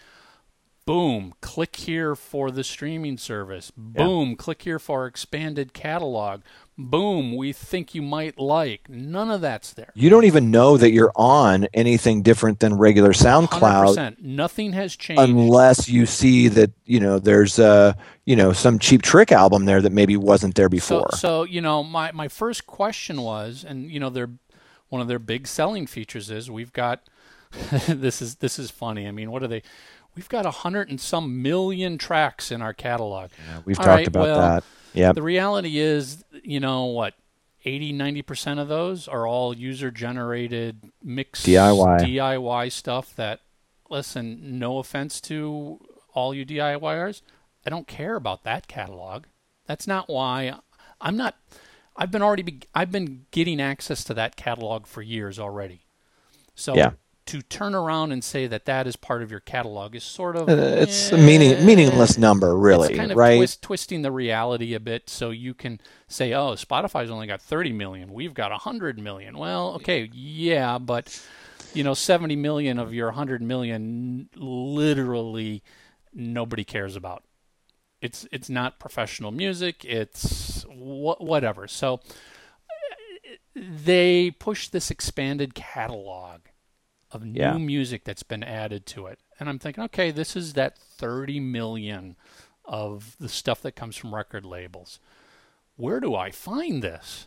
Boom, 0.86 1.32
click 1.40 1.76
here 1.76 2.14
for 2.14 2.50
the 2.50 2.62
streaming 2.62 3.16
service. 3.16 3.72
Boom, 3.74 4.30
yeah. 4.30 4.34
click 4.36 4.62
here 4.62 4.78
for 4.78 5.00
our 5.00 5.06
expanded 5.06 5.72
catalog. 5.72 6.42
Boom, 6.76 7.34
we 7.36 7.54
think 7.54 7.94
you 7.94 8.02
might 8.02 8.38
like. 8.38 8.90
None 8.90 9.30
of 9.30 9.40
that's 9.40 9.72
there. 9.72 9.92
You 9.94 10.10
don't 10.10 10.24
even 10.24 10.50
know 10.50 10.76
that 10.76 10.90
you're 10.90 11.12
on 11.16 11.68
anything 11.72 12.20
different 12.20 12.60
than 12.60 12.74
regular 12.74 13.12
SoundCloud. 13.12 13.96
100%. 13.96 14.20
Nothing 14.20 14.74
has 14.74 14.94
changed 14.94 15.22
unless 15.22 15.88
you 15.88 16.04
see 16.04 16.48
that, 16.48 16.72
you 16.84 17.00
know, 17.00 17.18
there's 17.18 17.58
a, 17.58 17.96
you 18.26 18.36
know, 18.36 18.52
some 18.52 18.78
cheap 18.78 19.00
trick 19.00 19.32
album 19.32 19.64
there 19.64 19.80
that 19.80 19.92
maybe 19.92 20.18
wasn't 20.18 20.54
there 20.54 20.68
before. 20.68 21.08
So, 21.12 21.16
so 21.16 21.44
you 21.44 21.62
know, 21.62 21.82
my 21.82 22.12
my 22.12 22.28
first 22.28 22.66
question 22.66 23.22
was 23.22 23.64
and 23.66 23.90
you 23.90 24.00
know, 24.00 24.10
their 24.10 24.28
one 24.90 25.00
of 25.00 25.08
their 25.08 25.18
big 25.18 25.46
selling 25.46 25.86
features 25.86 26.30
is 26.30 26.50
we've 26.50 26.72
got 26.72 27.08
this 27.88 28.20
is 28.20 28.36
this 28.36 28.58
is 28.58 28.70
funny. 28.70 29.06
I 29.06 29.12
mean, 29.12 29.30
what 29.30 29.42
are 29.42 29.48
they 29.48 29.62
we've 30.16 30.28
got 30.28 30.46
a 30.46 30.50
hundred 30.50 30.90
and 30.90 31.00
some 31.00 31.42
million 31.42 31.98
tracks 31.98 32.50
in 32.50 32.62
our 32.62 32.72
catalog. 32.72 33.30
Yeah, 33.46 33.60
we've 33.64 33.78
All 33.78 33.84
talked 33.84 33.98
right, 33.98 34.06
about 34.06 34.22
well, 34.22 34.38
that. 34.40 34.64
Yeah. 34.92 35.12
The 35.12 35.22
reality 35.22 35.78
is, 35.78 36.24
you 36.42 36.60
know 36.60 36.84
what, 36.86 37.14
80, 37.64 37.92
90% 37.94 38.60
of 38.60 38.68
those 38.68 39.08
are 39.08 39.26
all 39.26 39.56
user 39.56 39.90
generated 39.90 40.92
mixed 41.02 41.46
DIY. 41.46 42.00
DIY 42.00 42.72
stuff 42.72 43.14
that, 43.16 43.40
listen, 43.90 44.58
no 44.58 44.78
offense 44.78 45.20
to 45.22 45.80
all 46.12 46.34
you 46.34 46.46
DIYers, 46.46 47.22
I 47.66 47.70
don't 47.70 47.88
care 47.88 48.14
about 48.14 48.44
that 48.44 48.68
catalog. 48.68 49.24
That's 49.66 49.86
not 49.86 50.08
why 50.08 50.58
I'm 51.00 51.16
not. 51.16 51.36
I've 51.96 52.10
been 52.10 52.22
already. 52.22 52.42
Be, 52.42 52.60
I've 52.74 52.92
been 52.92 53.24
getting 53.30 53.60
access 53.60 54.04
to 54.04 54.14
that 54.14 54.36
catalog 54.36 54.86
for 54.86 55.00
years 55.00 55.38
already. 55.38 55.86
So 56.54 56.74
yeah 56.76 56.92
to 57.26 57.40
turn 57.42 57.74
around 57.74 58.12
and 58.12 58.22
say 58.22 58.46
that 58.46 58.66
that 58.66 58.86
is 58.86 58.96
part 58.96 59.22
of 59.22 59.30
your 59.30 59.40
catalog 59.40 59.94
is 59.94 60.04
sort 60.04 60.36
of 60.36 60.48
uh, 60.48 60.52
it's 60.52 61.12
eh, 61.12 61.16
a 61.16 61.18
meaning 61.18 61.64
meaningless 61.64 62.18
number 62.18 62.56
really 62.56 62.88
it's 62.88 62.98
kind 62.98 63.10
of 63.10 63.16
right? 63.16 63.36
twist, 63.36 63.62
twisting 63.62 64.02
the 64.02 64.12
reality 64.12 64.74
a 64.74 64.80
bit 64.80 65.08
so 65.08 65.30
you 65.30 65.54
can 65.54 65.80
say 66.06 66.32
oh 66.32 66.52
spotify's 66.52 67.10
only 67.10 67.26
got 67.26 67.40
30 67.40 67.72
million 67.72 68.12
we've 68.12 68.34
got 68.34 68.50
100 68.50 68.98
million. 68.98 69.36
Well 69.38 69.74
okay 69.76 70.10
yeah 70.12 70.78
but 70.78 71.20
you 71.72 71.82
know 71.82 71.94
70 71.94 72.36
million 72.36 72.78
of 72.78 72.92
your 72.92 73.08
100 73.08 73.42
million 73.42 74.28
literally 74.36 75.62
nobody 76.14 76.64
cares 76.64 76.96
about. 76.96 77.24
It's 78.00 78.26
it's 78.30 78.48
not 78.48 78.78
professional 78.78 79.32
music 79.32 79.84
it's 79.84 80.62
wh- 80.64 81.20
whatever. 81.20 81.66
So 81.66 82.00
they 83.56 84.30
push 84.30 84.68
this 84.68 84.90
expanded 84.90 85.54
catalog 85.54 86.40
of 87.14 87.24
new 87.24 87.40
yeah. 87.40 87.58
music 87.58 88.04
that's 88.04 88.22
been 88.22 88.42
added 88.42 88.86
to 88.86 89.06
it. 89.06 89.18
And 89.38 89.48
I'm 89.48 89.58
thinking, 89.58 89.84
okay, 89.84 90.10
this 90.10 90.36
is 90.36 90.54
that 90.54 90.78
30 90.78 91.40
million 91.40 92.16
of 92.64 93.16
the 93.18 93.28
stuff 93.28 93.62
that 93.62 93.76
comes 93.76 93.96
from 93.96 94.14
record 94.14 94.44
labels. 94.44 95.00
Where 95.76 96.00
do 96.00 96.14
I 96.14 96.30
find 96.30 96.82
this? 96.82 97.26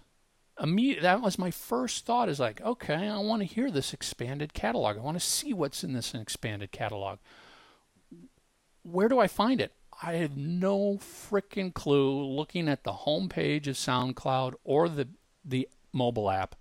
Immediate, 0.59 1.03
that 1.03 1.21
was 1.21 1.37
my 1.37 1.51
first 1.51 2.05
thought 2.05 2.29
is 2.29 2.39
like, 2.39 2.61
okay, 2.61 3.07
I 3.07 3.19
want 3.19 3.41
to 3.41 3.47
hear 3.47 3.69
this 3.69 3.93
expanded 3.93 4.53
catalog. 4.53 4.97
I 4.97 5.01
want 5.01 5.19
to 5.19 5.25
see 5.25 5.53
what's 5.53 5.83
in 5.83 5.93
this 5.93 6.13
expanded 6.13 6.71
catalog. 6.71 7.19
Where 8.81 9.09
do 9.09 9.19
I 9.19 9.27
find 9.27 9.61
it? 9.61 9.73
I 10.01 10.13
had 10.13 10.37
no 10.37 10.97
freaking 10.97 11.73
clue 11.73 12.23
looking 12.23 12.69
at 12.69 12.83
the 12.83 12.93
homepage 12.93 13.67
of 13.67 13.75
SoundCloud 13.75 14.55
or 14.63 14.89
the 14.89 15.09
the 15.43 15.67
mobile 15.93 16.29
app 16.29 16.55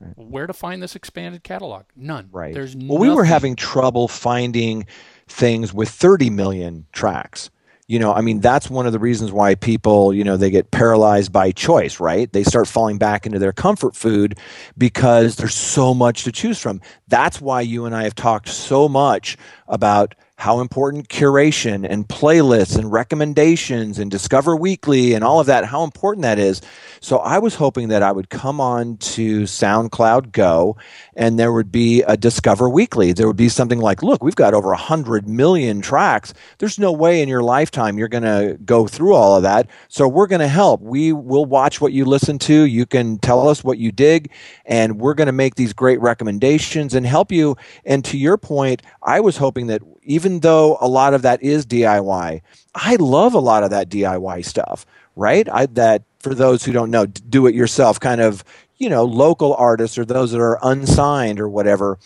Right. 0.00 0.16
Where 0.16 0.46
to 0.46 0.52
find 0.52 0.82
this 0.82 0.96
expanded 0.96 1.42
catalog? 1.42 1.84
None. 1.94 2.28
Right. 2.32 2.54
There's 2.54 2.74
well, 2.74 2.86
nothing. 2.86 3.00
we 3.00 3.10
were 3.10 3.24
having 3.24 3.54
trouble 3.54 4.08
finding 4.08 4.86
things 5.28 5.74
with 5.74 5.90
30 5.90 6.30
million 6.30 6.86
tracks. 6.92 7.50
You 7.86 7.98
know, 7.98 8.14
I 8.14 8.20
mean, 8.20 8.38
that's 8.38 8.70
one 8.70 8.86
of 8.86 8.92
the 8.92 9.00
reasons 9.00 9.32
why 9.32 9.56
people, 9.56 10.14
you 10.14 10.22
know, 10.22 10.36
they 10.36 10.50
get 10.50 10.70
paralyzed 10.70 11.32
by 11.32 11.50
choice, 11.50 11.98
right? 11.98 12.32
They 12.32 12.44
start 12.44 12.68
falling 12.68 12.98
back 12.98 13.26
into 13.26 13.40
their 13.40 13.52
comfort 13.52 13.96
food 13.96 14.38
because 14.78 15.34
there's 15.34 15.56
so 15.56 15.92
much 15.92 16.22
to 16.22 16.30
choose 16.30 16.60
from. 16.60 16.80
That's 17.08 17.40
why 17.40 17.62
you 17.62 17.86
and 17.86 17.94
I 17.94 18.04
have 18.04 18.14
talked 18.14 18.48
so 18.48 18.88
much 18.88 19.36
about 19.66 20.14
how 20.40 20.60
important 20.60 21.08
curation 21.08 21.86
and 21.86 22.08
playlists 22.08 22.78
and 22.78 22.90
recommendations 22.90 23.98
and 23.98 24.10
Discover 24.10 24.56
Weekly 24.56 25.12
and 25.12 25.22
all 25.22 25.38
of 25.38 25.46
that, 25.46 25.66
how 25.66 25.84
important 25.84 26.22
that 26.22 26.38
is. 26.38 26.62
So 27.00 27.18
I 27.18 27.38
was 27.38 27.54
hoping 27.54 27.88
that 27.88 28.02
I 28.02 28.10
would 28.10 28.30
come 28.30 28.58
on 28.58 28.96
to 28.98 29.42
SoundCloud 29.42 30.32
Go 30.32 30.78
and 31.14 31.38
there 31.38 31.52
would 31.52 31.70
be 31.70 32.02
a 32.02 32.16
Discover 32.16 32.70
Weekly. 32.70 33.12
There 33.12 33.26
would 33.26 33.36
be 33.36 33.50
something 33.50 33.80
like, 33.80 34.02
look, 34.02 34.24
we've 34.24 34.34
got 34.34 34.54
over 34.54 34.68
100 34.68 35.28
million 35.28 35.82
tracks. 35.82 36.32
There's 36.56 36.78
no 36.78 36.90
way 36.90 37.20
in 37.20 37.28
your 37.28 37.42
lifetime 37.42 37.98
you're 37.98 38.08
going 38.08 38.22
to 38.22 38.56
go 38.64 38.86
through 38.86 39.14
all 39.14 39.36
of 39.36 39.42
that. 39.42 39.68
So 39.88 40.08
we're 40.08 40.26
going 40.26 40.40
to 40.40 40.48
help. 40.48 40.80
We 40.80 41.12
will 41.12 41.44
watch 41.44 41.82
what 41.82 41.92
you 41.92 42.06
listen 42.06 42.38
to. 42.40 42.62
You 42.62 42.86
can 42.86 43.18
tell 43.18 43.46
us 43.46 43.62
what 43.62 43.76
you 43.76 43.92
dig, 43.92 44.30
and 44.64 44.98
we're 44.98 45.14
going 45.14 45.26
to 45.26 45.32
make 45.32 45.56
these 45.56 45.74
great 45.74 46.00
recommendations 46.00 46.94
and 46.94 47.06
help 47.06 47.30
you. 47.30 47.58
And 47.84 48.02
to 48.06 48.16
your 48.16 48.38
point, 48.38 48.82
I 49.02 49.20
was 49.20 49.36
hoping 49.36 49.66
that 49.66 49.82
even 50.10 50.40
though 50.40 50.76
a 50.80 50.88
lot 50.88 51.14
of 51.14 51.22
that 51.22 51.40
is 51.40 51.64
DIY, 51.64 52.40
I 52.74 52.96
love 52.96 53.34
a 53.34 53.38
lot 53.38 53.62
of 53.62 53.70
that 53.70 53.88
DIY 53.88 54.44
stuff, 54.44 54.84
right? 55.14 55.48
I, 55.48 55.66
that 55.66 56.02
for 56.18 56.34
those 56.34 56.64
who 56.64 56.72
don't 56.72 56.90
know, 56.90 57.06
do 57.06 57.46
it 57.46 57.54
yourself 57.54 58.00
kind 58.00 58.20
of, 58.20 58.42
you 58.76 58.88
know, 58.88 59.04
local 59.04 59.54
artists 59.54 59.96
or 59.98 60.04
those 60.04 60.32
that 60.32 60.40
are 60.40 60.58
unsigned 60.62 61.38
or 61.38 61.48
whatever. 61.48 61.96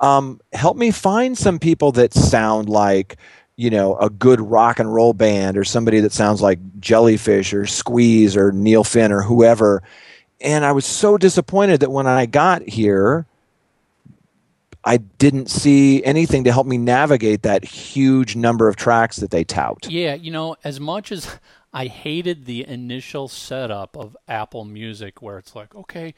Um, 0.00 0.40
help 0.52 0.76
me 0.76 0.90
find 0.90 1.36
some 1.36 1.58
people 1.58 1.92
that 1.92 2.12
sound 2.12 2.68
like, 2.68 3.16
you 3.56 3.70
know, 3.70 3.96
a 3.96 4.10
good 4.10 4.40
rock 4.42 4.78
and 4.78 4.92
roll 4.92 5.14
band 5.14 5.56
or 5.56 5.64
somebody 5.64 6.00
that 6.00 6.12
sounds 6.12 6.42
like 6.42 6.58
Jellyfish 6.78 7.54
or 7.54 7.64
Squeeze 7.64 8.36
or 8.36 8.52
Neil 8.52 8.84
Finn 8.84 9.12
or 9.12 9.22
whoever. 9.22 9.82
And 10.42 10.62
I 10.62 10.72
was 10.72 10.84
so 10.84 11.16
disappointed 11.16 11.80
that 11.80 11.90
when 11.90 12.06
I 12.06 12.26
got 12.26 12.68
here, 12.68 13.26
I 14.84 14.96
didn't 14.96 15.50
see 15.50 16.02
anything 16.04 16.44
to 16.44 16.52
help 16.52 16.66
me 16.66 16.78
navigate 16.78 17.42
that 17.42 17.64
huge 17.64 18.34
number 18.34 18.68
of 18.68 18.76
tracks 18.76 19.16
that 19.16 19.30
they 19.30 19.44
tout. 19.44 19.86
Yeah, 19.88 20.14
you 20.14 20.30
know, 20.30 20.56
as 20.64 20.80
much 20.80 21.12
as 21.12 21.38
I 21.72 21.86
hated 21.86 22.46
the 22.46 22.66
initial 22.66 23.28
setup 23.28 23.96
of 23.96 24.16
Apple 24.26 24.64
Music, 24.64 25.20
where 25.20 25.38
it's 25.38 25.54
like, 25.54 25.74
okay, 25.74 26.14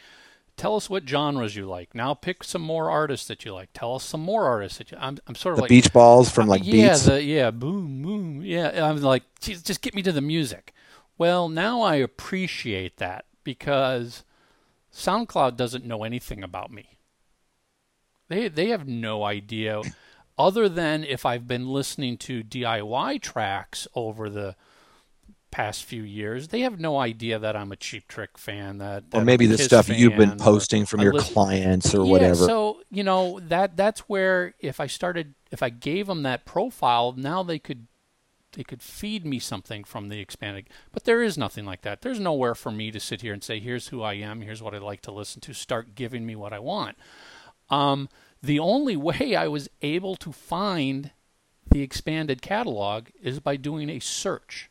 tell 0.57 0.77
us 0.77 0.89
what 0.89 1.09
genres 1.09 1.57
you 1.57 1.67
like. 1.67 1.95
Now 1.95 2.15
pick 2.15 2.45
some 2.45 2.63
more 2.63 2.91
artists 2.91 3.27
that 3.29 3.45
you 3.45 3.53
like. 3.53 3.71
Tell 3.73 3.97
us 3.97 4.05
some 4.05 4.21
more 4.21 4.45
artists 4.45 4.79
that 4.79 4.93
you. 4.93 4.99
I'm, 5.01 5.19
I'm 5.27 5.35
sort 5.35 5.55
of 5.55 5.57
the 5.57 5.63
like 5.63 5.69
beach 5.69 5.93
balls 5.93 6.31
from 6.31 6.47
like 6.47 6.63
yeah, 6.65 6.91
Beats. 6.91 7.07
The, 7.07 7.23
yeah, 7.23 7.51
boom, 7.51 8.03
boom. 8.03 8.43
Yeah, 8.45 8.89
I'm 8.89 9.01
like, 9.03 9.25
just 9.41 9.83
get 9.83 9.95
me 9.95 10.03
to 10.03 10.13
the 10.13 10.21
music. 10.21 10.73
Well, 11.19 11.49
now 11.49 11.83
I 11.83 11.97
appreciate 11.97 12.99
that 12.99 13.25
because 13.45 14.25
SoundCloud 14.95 15.57
doesn't 15.57 15.85
know 15.85 16.05
anything 16.05 16.43
about 16.43 16.73
me. 16.73 16.97
They 18.33 18.49
they 18.49 18.69
have 18.69 18.89
no 18.89 19.25
idea, 19.25 19.83
other 20.39 20.67
than 20.69 21.05
if 21.05 21.27
I've 21.27 21.47
been 21.47 21.69
listening 21.69 22.17
to 22.19 22.43
DIY 22.43 23.21
tracks 23.21 23.87
over 23.95 24.31
the 24.31 24.57
past 25.51 25.85
few 25.85 26.03
years, 26.03 26.49
they 26.49 26.63
have 26.63 26.81
no 26.81 26.99
idea 26.99 27.39
that 27.39 27.55
I'm 27.55 27.73
a 27.73 27.77
Cheap 27.77 28.09
Trick 28.09 28.39
fan. 28.39 28.79
That, 28.79 29.11
that 29.11 29.19
or 29.19 29.25
maybe 29.25 29.47
the 29.47 29.59
stuff 29.59 29.91
you've 29.91 30.17
been 30.17 30.39
posting 30.39 30.87
from 30.87 31.03
your 31.03 31.13
listen, 31.13 31.35
clients 31.35 31.95
or 31.95 32.07
yeah, 32.07 32.11
whatever. 32.11 32.47
So 32.47 32.81
you 32.91 33.05
know 33.05 33.39
that 33.49 33.77
that's 33.77 34.01
where 34.09 34.55
if 34.59 34.81
I 34.81 34.87
started, 34.87 35.35
if 35.51 35.63
I 35.63 35.69
gave 35.69 36.07
them 36.07 36.23
that 36.23 36.47
profile, 36.47 37.13
now 37.15 37.43
they 37.43 37.59
could 37.59 37.87
they 38.53 38.65
could 38.65 38.83
feed 38.83 39.25
me 39.27 39.39
something 39.39 39.85
from 39.85 40.09
the 40.09 40.21
expanded. 40.21 40.69
But 40.93 41.05
there 41.05 41.23
is 41.23 41.37
nothing 41.37 41.65
like 41.65 41.83
that. 41.83 42.03
There's 42.03 42.21
nowhere 42.21 42.55
for 42.55 42.71
me 42.71 42.91
to 42.91 43.01
sit 43.01 43.21
here 43.21 43.33
and 43.33 43.43
say, 43.43 43.61
here's 43.61 43.89
who 43.89 44.03
I 44.03 44.15
am, 44.15 44.41
here's 44.41 44.63
what 44.63 44.75
I 44.75 44.79
like 44.79 45.03
to 45.03 45.13
listen 45.13 45.41
to. 45.43 45.53
Start 45.53 45.95
giving 45.95 46.27
me 46.27 46.35
what 46.35 46.53
I 46.53 46.59
want. 46.59 46.97
Um, 47.73 48.11
the 48.43 48.59
only 48.59 48.97
way 48.97 49.35
I 49.35 49.49
was 49.49 49.69
able 49.81 50.15
to 50.17 50.31
find 50.31 51.11
the 51.71 51.81
expanded 51.81 52.43
catalog 52.43 53.09
is 53.21 53.41
by 53.41 53.57
doing 53.57 53.89
a 53.89 53.99
search. 53.99 54.71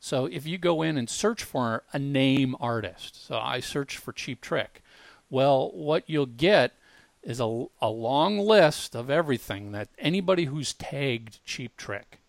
So 0.00 0.26
if 0.26 0.46
you 0.46 0.56
go 0.56 0.82
in 0.82 0.96
and 0.96 1.08
search 1.08 1.44
for 1.44 1.84
a 1.92 1.98
name 1.98 2.56
artist, 2.58 3.26
so 3.26 3.38
I 3.38 3.60
search 3.60 3.98
for 3.98 4.12
Cheap 4.12 4.40
Trick, 4.40 4.82
well, 5.28 5.70
what 5.72 6.04
you'll 6.06 6.26
get 6.26 6.72
is 7.22 7.40
a, 7.40 7.66
a 7.80 7.88
long 7.88 8.38
list 8.38 8.94
of 8.94 9.10
everything 9.10 9.72
that 9.72 9.88
anybody 9.98 10.44
who's 10.44 10.72
tagged 10.72 11.44
Cheap 11.44 11.76
Trick. 11.76 12.20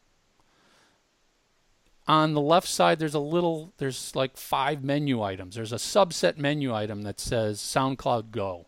On 2.07 2.33
the 2.33 2.41
left 2.41 2.67
side, 2.67 2.99
there's 2.99 3.13
a 3.13 3.19
little, 3.19 3.73
there's 3.77 4.15
like 4.15 4.37
five 4.37 4.83
menu 4.83 5.21
items. 5.21 5.55
There's 5.55 5.73
a 5.73 5.77
subset 5.77 6.37
menu 6.37 6.73
item 6.73 7.01
that 7.03 7.19
says 7.19 7.59
SoundCloud 7.59 8.31
Go 8.31 8.67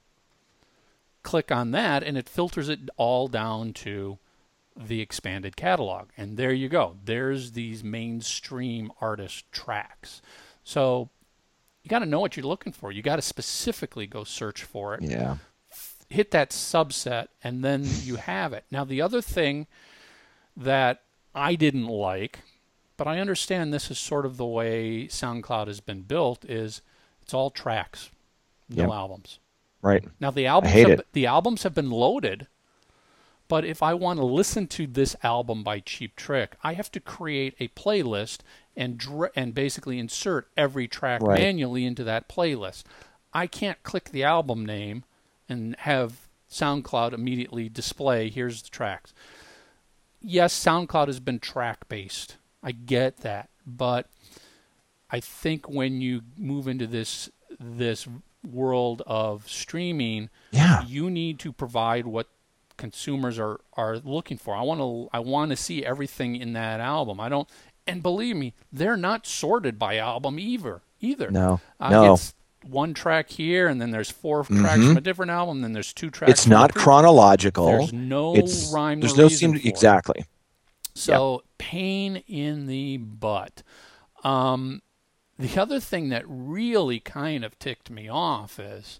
click 1.28 1.52
on 1.52 1.72
that 1.72 2.04
and 2.04 2.18
it 2.18 2.30
filters 2.30 2.70
it 2.70 2.90
all 2.96 3.28
down 3.28 3.74
to 3.74 4.18
the 4.78 5.02
expanded 5.02 5.58
catalog. 5.58 6.08
And 6.16 6.38
there 6.38 6.54
you 6.54 6.70
go. 6.70 6.96
There's 7.04 7.52
these 7.52 7.84
mainstream 7.84 8.92
artist 9.02 9.52
tracks. 9.52 10.22
So 10.64 11.10
you 11.84 11.90
got 11.90 12.00
to 12.00 12.06
know 12.06 12.22
what 12.22 12.38
you're 12.38 12.46
looking 12.46 12.72
for. 12.72 12.94
You 12.94 13.02
got 13.02 13.18
to 13.18 13.22
specifically 13.22 14.08
go 14.08 14.24
search 14.24 14.64
for 14.64 14.94
it. 14.96 15.02
Yeah. 15.02 15.36
Hit 16.10 16.32
that 16.32 16.52
subset 16.52 17.28
and 17.44 17.62
then 17.62 17.84
you 18.04 18.16
have 18.16 18.54
it. 18.54 18.64
Now 18.72 18.86
the 18.86 19.02
other 19.02 19.22
thing 19.22 19.68
that 20.56 21.02
I 21.36 21.56
didn't 21.56 21.88
like, 21.88 22.40
but 22.96 23.06
I 23.06 23.20
understand 23.20 23.74
this 23.74 23.92
is 23.92 24.00
sort 24.00 24.26
of 24.26 24.38
the 24.38 24.46
way 24.46 25.08
SoundCloud 25.08 25.68
has 25.68 25.82
been 25.82 26.04
built. 26.04 26.46
Is 26.46 26.82
it's 27.22 27.34
all 27.34 27.50
tracks, 27.52 28.12
no 28.70 28.84
Yep. 28.84 28.92
albums. 28.92 29.40
Right. 29.88 30.04
Now 30.20 30.32
the 30.32 30.46
albums 30.48 30.74
have, 30.74 30.90
it. 30.90 31.08
the 31.14 31.26
albums 31.26 31.64
have 31.64 31.74
been 31.74 31.90
loaded, 31.92 32.48
but 33.48 33.64
if 33.66 33.82
I 33.82 33.94
want 33.94 34.20
to 34.20 34.26
listen 34.26 34.68
to 34.68 34.86
this 34.88 35.16
album 35.24 35.64
by 35.64 35.80
Cheap 35.80 36.16
Trick, 36.16 36.56
I 36.64 36.74
have 36.74 36.92
to 36.92 37.00
create 37.00 37.56
a 37.60 37.70
playlist 37.70 38.40
and 38.76 38.98
dr- 38.98 39.32
and 39.36 39.54
basically 39.54 39.98
insert 40.00 40.50
every 40.58 40.88
track 40.88 41.22
Right. 41.22 41.40
manually 41.40 41.86
into 41.86 42.04
that 42.04 42.28
playlist. 42.30 42.84
I 43.34 43.48
can't 43.48 43.82
click 43.84 44.10
the 44.12 44.24
album 44.24 44.66
name 44.66 45.04
and 45.50 45.76
have 45.80 46.28
SoundCloud 46.52 47.14
immediately 47.14 47.70
display 47.70 48.30
here's 48.30 48.62
the 48.62 48.70
tracks. 48.70 49.14
Yes, 50.22 50.54
SoundCloud 50.54 51.08
has 51.08 51.20
been 51.20 51.40
track 51.40 51.88
based. 51.88 52.38
I 52.64 52.72
get 52.72 53.18
that, 53.18 53.50
but 53.66 54.10
I 55.10 55.20
think 55.20 55.70
when 55.70 56.02
you 56.02 56.22
move 56.38 56.68
into 56.68 56.88
this 56.88 57.30
this 57.60 58.08
world 58.52 59.02
of 59.06 59.48
streaming, 59.50 60.30
Yeah. 60.52 60.84
you 60.86 61.10
need 61.10 61.40
to 61.40 61.52
provide 61.52 62.06
what 62.08 62.28
consumers 62.78 63.40
are 63.40 63.60
are 63.74 63.98
looking 63.98 64.38
for. 64.38 64.56
I 64.56 64.62
want 64.62 64.80
to 64.82 65.10
I 65.12 65.20
want 65.20 65.50
to 65.52 65.56
see 65.58 65.84
everything 65.86 66.36
in 66.36 66.54
that 66.54 66.80
album. 66.80 67.20
I 67.20 67.28
don't 67.30 67.50
and 67.88 68.04
believe 68.04 68.36
me, 68.36 68.54
they're 68.72 68.98
not 68.98 69.26
sorted 69.26 69.80
by 69.80 69.98
album 69.98 70.38
either. 70.40 70.82
Either. 71.00 71.32
No. 71.32 71.60
Uh, 71.80 71.90
no. 71.90 72.14
It's 72.14 72.34
one 72.66 72.94
track 72.94 73.30
here, 73.30 73.68
and 73.70 73.80
then 73.80 73.92
there's 73.92 74.10
4 74.12 74.44
tracks 74.44 74.80
Mhm. 74.80 74.88
from 74.90 74.98
a 74.98 75.02
different 75.02 75.32
album. 75.32 75.62
Then 75.62 75.72
there's 75.74 75.94
two 75.94 76.10
tracks. 76.10 76.32
It's 76.32 76.48
not 76.48 76.74
chronological. 76.74 77.66
There's 77.68 77.94
no 77.94 78.36
it's 78.36 78.72
rhyme. 78.74 79.00
there's 79.00 79.16
no 79.16 79.28
seem 79.30 79.56
exactly. 79.56 80.26
So 80.96 81.44
pain 81.58 82.18
in 82.28 82.66
the 82.68 82.98
butt. 82.98 83.64
Um, 84.24 84.82
the 85.38 85.62
other 85.62 85.80
thing 85.80 86.10
that 86.10 86.24
really 86.28 87.00
kind 87.00 87.44
of 87.46 87.58
ticked 87.60 87.90
me 87.90 88.10
off 88.10 88.60
is, 88.60 89.00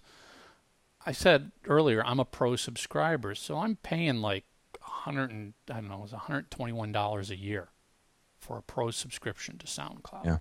I 1.04 1.12
said 1.12 1.52
earlier 1.66 2.04
I'm 2.04 2.20
a 2.20 2.24
pro 2.24 2.56
subscriber, 2.56 3.34
so 3.34 3.58
I'm 3.58 3.76
paying 3.76 4.20
like 4.20 4.44
100 4.80 5.30
and 5.30 5.54
I 5.70 5.74
don't 5.74 5.88
know, 5.88 5.98
it 5.98 6.02
was 6.02 6.12
121 6.12 6.92
dollars 6.92 7.30
a 7.30 7.36
year 7.36 7.68
for 8.38 8.58
a 8.58 8.62
pro 8.62 8.90
subscription 8.90 9.58
to 9.58 9.66
SoundCloud. 9.66 10.24
Yeah. 10.24 10.38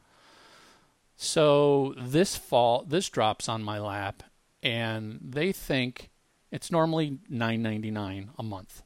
So 1.16 1.96
this 1.98 2.36
fall, 2.36 2.86
this 2.88 3.10
drops 3.10 3.50
on 3.50 3.64
my 3.64 3.80
lap, 3.80 4.22
and 4.62 5.20
they 5.22 5.52
think 5.52 6.12
it's 6.52 6.72
normally 6.72 7.18
9.99 7.32 8.30
a 8.38 8.44
month. 8.44 8.84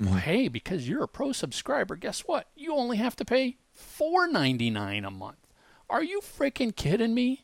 Well, 0.00 0.10
mm-hmm. 0.10 0.18
hey, 0.18 0.48
because 0.48 0.88
you're 0.88 1.04
a 1.04 1.08
pro 1.08 1.32
subscriber, 1.32 1.96
guess 1.96 2.20
what? 2.20 2.48
You 2.56 2.74
only 2.74 2.98
have 2.98 3.16
to 3.16 3.24
pay 3.24 3.58
$4.99 3.76 5.06
a 5.06 5.10
month. 5.10 5.47
Are 5.90 6.02
you 6.02 6.20
freaking 6.20 6.74
kidding 6.74 7.14
me? 7.14 7.42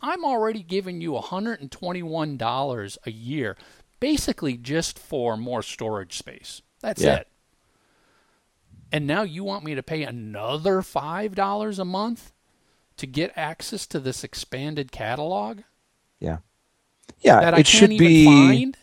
I'm 0.00 0.24
already 0.24 0.62
giving 0.62 1.00
you 1.00 1.12
$121 1.12 2.98
a 3.04 3.10
year, 3.10 3.56
basically 4.00 4.56
just 4.56 4.98
for 4.98 5.36
more 5.36 5.62
storage 5.62 6.16
space. 6.16 6.62
That's 6.80 7.02
Yeah. 7.02 7.16
it. 7.16 7.28
And 8.92 9.06
now 9.06 9.22
you 9.22 9.44
want 9.44 9.64
me 9.64 9.74
to 9.74 9.82
pay 9.82 10.04
another 10.04 10.82
$5 10.82 11.78
a 11.78 11.84
month 11.84 12.32
to 12.96 13.06
get 13.06 13.32
access 13.36 13.86
to 13.88 14.00
this 14.00 14.24
expanded 14.24 14.92
catalog 14.92 15.60
Yeah. 16.20 16.38
Yeah. 17.20 17.40
that 17.40 17.54
I 17.54 17.58
it 17.60 17.66
should 17.66 17.90
be. 17.90 18.24
find? 18.24 18.76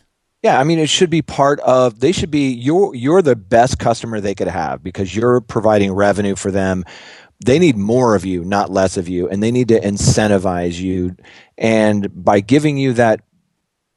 Yeah, 0.43 0.59
I 0.59 0.63
mean, 0.63 0.77
it 0.77 0.89
should 0.89 1.09
be 1.09 1.23
part 1.23 1.59
of. 1.61 2.01
They 2.01 2.11
should 2.11 2.29
be. 2.29 2.51
You're 2.53 2.93
you're 2.93 3.23
the 3.23 3.35
best 3.35 3.79
customer 3.79 4.21
they 4.21 4.35
could 4.35 4.47
have 4.47 4.83
because 4.83 5.15
you're 5.15 5.41
providing 5.41 5.91
revenue 5.91 6.35
for 6.35 6.51
them. 6.51 6.85
They 7.43 7.59
need 7.59 7.77
more 7.77 8.15
of 8.15 8.25
you, 8.25 8.43
not 8.45 8.71
less 8.71 8.97
of 8.97 9.09
you, 9.09 9.27
and 9.27 9.41
they 9.41 9.51
need 9.51 9.67
to 9.69 9.79
incentivize 9.79 10.79
you. 10.79 11.15
And 11.57 12.23
by 12.23 12.39
giving 12.39 12.77
you 12.77 12.93
that, 12.93 13.21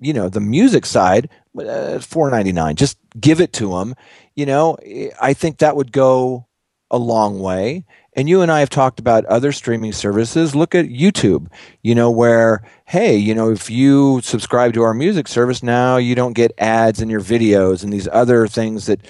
you 0.01 0.13
know, 0.13 0.29
the 0.29 0.41
music 0.41 0.87
side, 0.87 1.29
uh, 1.59 1.99
four 1.99 2.31
ninety 2.31 2.53
nine. 2.53 2.77
Just 2.77 2.99
give 3.19 3.41
it 3.41 3.53
to 3.55 3.71
them. 3.71 3.95
You 4.35 4.47
know, 4.47 4.77
I 5.21 5.35
think 5.35 5.59
that 5.59 5.77
would 5.77 5.93
go 5.93 6.47
a 6.91 6.99
long 6.99 7.41
way. 7.41 7.85
And 8.15 8.29
you 8.29 8.41
and 8.41 8.51
I 8.51 8.61
have 8.61 8.71
talked 8.71 8.99
about 8.99 9.25
other 9.27 9.53
streaming 9.53 9.93
services. 9.93 10.55
Look 10.55 10.75
at 10.75 10.87
YouTube, 10.87 11.49
you 11.83 11.95
know, 11.95 12.11
where, 12.11 12.63
hey, 12.87 13.17
you 13.17 13.35
know, 13.35 13.51
if 13.51 13.71
you 13.71 14.21
subscribe 14.23 14.73
to 14.75 14.83
our 14.83 14.95
music 14.95 15.29
service 15.29 15.63
now, 15.63 15.99
you 15.99 16.15
don't 16.15 16.33
get 16.33 16.53
ads 16.59 17.01
in 17.01 17.11
your 17.11 17.21
videos 17.21 17.85
and 17.85 17.93
these 17.93 18.09
other 18.11 18.49
things 18.49 18.87
that 18.87 19.01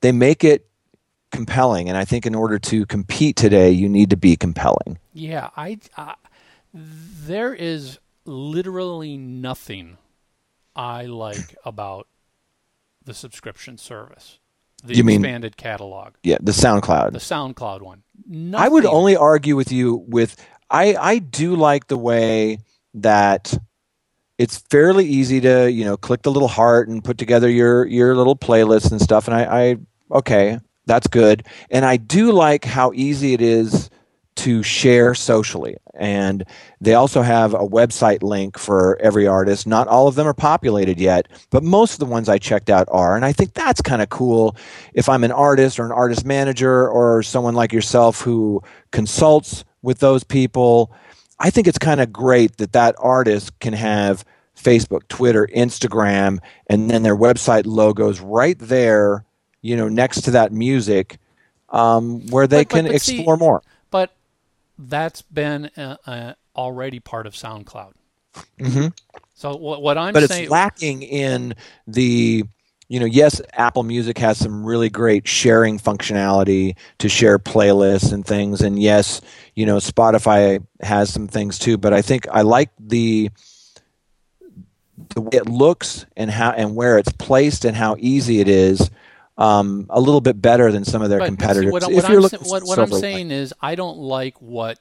they 0.00 0.12
make 0.12 0.42
it 0.42 0.66
compelling. 1.36 1.88
And 1.88 1.96
I 1.98 2.04
think 2.04 2.26
in 2.26 2.34
order 2.34 2.58
to 2.58 2.86
compete 2.86 3.36
today, 3.36 3.70
you 3.70 3.88
need 3.88 4.10
to 4.10 4.16
be 4.16 4.36
compelling. 4.36 4.98
Yeah, 5.12 5.50
I, 5.56 5.78
I 5.96 6.14
there 6.74 7.54
is 7.54 7.98
literally 8.24 9.16
nothing 9.16 9.96
I 10.74 11.06
like 11.06 11.54
about 11.64 12.06
the 13.04 13.14
subscription 13.14 13.78
service. 13.78 14.38
The 14.84 14.94
You 14.94 15.04
mean- 15.04 15.20
expanded 15.24 15.56
catalog, 15.56 16.14
Yeah, 16.22 16.36
the 16.40 16.52
SoundCloud. 16.52 17.12
the 17.12 17.18
SoundCloud 17.18 17.82
one. 17.82 18.02
I 18.54 18.68
would 18.68 18.84
only 18.84 19.16
argue 19.16 19.56
with 19.56 19.72
you 19.72 20.04
with 20.08 20.36
I 20.70 20.94
I 20.96 21.18
do 21.18 21.54
like 21.56 21.86
the 21.86 21.96
way 21.96 22.58
that 22.94 23.56
it's 24.38 24.58
fairly 24.58 25.06
easy 25.06 25.40
to 25.40 25.70
you 25.70 25.84
know 25.84 25.96
click 25.96 26.22
the 26.22 26.30
little 26.30 26.48
heart 26.48 26.88
and 26.88 27.02
put 27.02 27.16
together 27.18 27.48
your 27.48 27.86
your 27.86 28.14
little 28.16 28.36
playlists 28.36 28.90
and 28.90 29.00
stuff 29.00 29.28
and 29.28 29.34
I, 29.36 29.42
I 29.62 29.76
okay 30.18 30.58
that's 30.86 31.06
good. 31.06 31.46
And 31.70 31.84
I 31.84 31.96
do 31.96 32.32
like 32.32 32.64
how 32.64 32.92
easy 32.94 33.32
it 33.32 33.40
is 33.40 33.90
to 34.36 34.62
share 34.62 35.14
socially. 35.14 35.76
And 35.94 36.44
they 36.80 36.94
also 36.94 37.22
have 37.22 37.54
a 37.54 37.58
website 37.58 38.22
link 38.22 38.58
for 38.58 38.98
every 39.00 39.26
artist. 39.26 39.66
Not 39.66 39.88
all 39.88 40.08
of 40.08 40.14
them 40.14 40.26
are 40.26 40.34
populated 40.34 41.00
yet 41.00 41.26
but 41.50 41.62
most 41.62 41.94
of 41.94 41.98
the 42.00 42.06
ones 42.06 42.28
I 42.28 42.38
checked 42.38 42.70
out 42.70 42.88
are. 42.90 43.16
And 43.16 43.24
I 43.24 43.32
think 43.32 43.54
that's 43.54 43.80
kind 43.80 44.02
of 44.02 44.10
cool 44.10 44.56
if 44.92 45.08
I'm 45.08 45.24
an 45.24 45.32
artist 45.32 45.78
or 45.78 45.86
an 45.86 45.92
artist 45.92 46.24
manager 46.24 46.88
or 46.88 47.22
someone 47.22 47.54
like 47.54 47.72
yourself 47.72 48.20
who 48.20 48.62
consults 48.90 49.64
with 49.82 50.00
those 50.00 50.24
people, 50.24 50.92
I 51.38 51.50
think 51.50 51.66
it's 51.66 51.78
kind 51.78 52.00
of 52.00 52.12
great 52.12 52.58
that 52.58 52.72
that 52.72 52.94
artist 52.98 53.58
can 53.60 53.72
have 53.72 54.24
Facebook, 54.56 55.06
Twitter, 55.08 55.48
Instagram, 55.54 56.38
and 56.66 56.90
then 56.90 57.02
their 57.02 57.16
website 57.16 57.64
logos 57.66 58.20
right 58.20 58.58
there, 58.58 59.24
you 59.66 59.76
know, 59.76 59.88
next 59.88 60.22
to 60.22 60.30
that 60.32 60.52
music, 60.52 61.18
um, 61.70 62.26
where 62.28 62.46
they 62.46 62.64
But- 62.64 62.68
but- 62.68 62.76
can 62.84 62.92
but 62.92 63.02
see- 63.02 63.16
explore 63.16 63.36
more. 63.36 63.62
But 63.90 64.10
that's 64.78 65.22
been 65.22 65.70
uh, 65.76 65.96
uh, 66.06 66.32
already 66.54 67.00
part 67.00 67.26
of 67.26 67.34
SoundCloud. 67.34 67.92
hmm 68.58 68.88
So 69.34 69.56
what, 69.56 69.82
what 69.82 69.96
I'm 69.98 70.12
But 70.12 70.22
it's 70.24 70.50
lacking 70.50 71.02
in 71.02 71.54
the, 71.86 72.44
you 72.88 73.00
know, 73.00 73.06
yes, 73.06 73.40
Apple 73.54 73.82
Music 73.82 74.18
has 74.18 74.38
some 74.38 74.64
really 74.64 74.88
great 74.90 75.26
sharing 75.26 75.78
functionality 75.78 76.76
to 76.98 77.08
share 77.08 77.38
playlists 77.38 78.12
and 78.12 78.24
things, 78.24 78.60
and 78.60 78.80
yes, 78.80 79.20
you 79.54 79.66
know, 79.66 79.76
Spotify 79.78 80.62
has 80.82 81.12
some 81.12 81.26
things 81.28 81.58
too. 81.58 81.76
But 81.78 81.92
I 81.92 82.02
think 82.02 82.26
I 82.30 82.42
like 82.42 82.70
the 82.78 83.30
the 85.14 85.20
way 85.20 85.30
it 85.32 85.48
looks 85.48 86.06
and 86.16 86.30
how 86.30 86.50
and 86.52 86.74
where 86.74 86.98
it's 86.98 87.12
placed 87.12 87.64
and 87.64 87.76
how 87.76 87.96
easy 87.98 88.40
it 88.40 88.48
is. 88.48 88.90
Um, 89.38 89.86
a 89.90 90.00
little 90.00 90.22
bit 90.22 90.40
better 90.40 90.72
than 90.72 90.84
some 90.84 91.02
of 91.02 91.10
their 91.10 91.18
but- 91.18 91.24
but 91.24 91.30
see, 91.32 91.36
competitors. 91.36 91.72
what, 91.72 91.82
if 91.82 91.88
what 91.94 92.08
you're 92.08 92.22
I'm, 92.22 92.28
sa- 92.28 92.36
what, 92.38 92.62
what 92.64 92.78
I'm 92.78 92.90
saying 92.90 93.30
is, 93.30 93.52
I 93.60 93.74
don't 93.74 93.98
like 93.98 94.40
what 94.40 94.78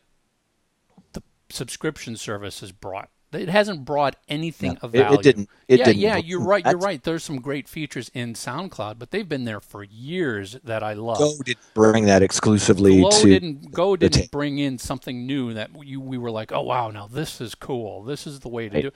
the 1.14 1.22
subscription 1.50 2.16
service 2.16 2.62
has 2.62 2.72
brought. 2.72 3.10
It 3.34 3.50
hasn't 3.50 3.84
brought 3.84 4.16
anything 4.30 4.78
of 4.78 4.94
value. 4.94 5.20
it 5.20 5.24
didn't. 5.24 5.50
It 5.68 5.80
yeah, 5.80 5.86
didn't. 5.88 6.00
yeah, 6.02 6.16
you're 6.16 6.40
right. 6.40 6.64
You're 6.64 6.74
That's- 6.76 6.86
right. 6.86 7.04
There's 7.04 7.22
some 7.22 7.42
great 7.42 7.68
features 7.68 8.10
in 8.14 8.34
SoundCloud, 8.34 8.98
but 8.98 9.12
they've 9.12 9.28
been 9.28 9.44
there 9.44 9.60
for 9.60 9.84
years 9.84 10.56
that 10.64 10.84
I 10.84 10.94
love. 10.94 11.18
Go 11.18 11.34
didn't 11.44 11.60
bring 11.74 12.06
that 12.06 12.22
exclusively 12.24 13.02
Glow 13.02 13.10
to. 13.12 13.28
didn't 13.28 13.72
Go 13.74 13.98
didn't 13.98 14.14
tape. 14.22 14.32
bring 14.32 14.58
in 14.60 14.78
something 14.78 15.26
new 15.28 15.54
that 15.54 15.70
you 15.86 16.00
we 16.00 16.18
were 16.18 16.32
like, 16.32 16.54
oh 16.54 16.62
wow, 16.62 16.92
now 16.92 17.08
this 17.08 17.42
is 17.42 17.56
cool. 17.56 18.04
This 18.04 18.26
is 18.26 18.40
the 18.40 18.48
way 18.48 18.70
to 18.70 18.76
Right. 18.76 18.94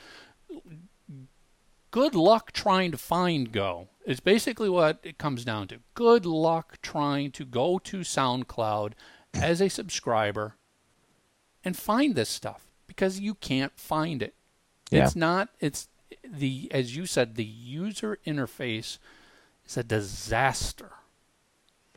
do. 0.50 0.62
Good 1.92 2.16
luck 2.16 2.52
trying 2.54 2.92
to 2.92 2.98
find 2.98 3.52
Go. 3.52 3.90
Is 4.10 4.20
basically 4.20 4.70
what 4.70 4.98
it 5.04 5.20
comes 5.20 5.46
down 5.46 5.68
to. 5.68 5.82
Good 5.94 6.26
luck 6.26 6.80
trying 6.82 7.30
to 7.34 7.46
go 7.46 7.78
to 7.78 8.00
SoundCloud 8.00 8.94
as 9.36 9.62
a 9.62 9.70
subscriber 9.70 10.56
and 11.64 11.78
find 11.78 12.16
this 12.16 12.28
stuff 12.28 12.66
because 12.88 13.20
you 13.20 13.36
can't 13.36 13.72
find 13.80 14.24
it. 14.24 14.34
Yeah. 14.90 15.06
It's 15.06 15.16
not. 15.16 15.50
It's 15.60 15.90
the 16.28 16.72
as 16.72 16.96
you 16.96 17.06
said, 17.06 17.36
the 17.36 17.46
user 17.46 18.18
interface 18.26 18.98
is 19.64 19.78
a 19.78 19.84
disaster. 19.84 20.94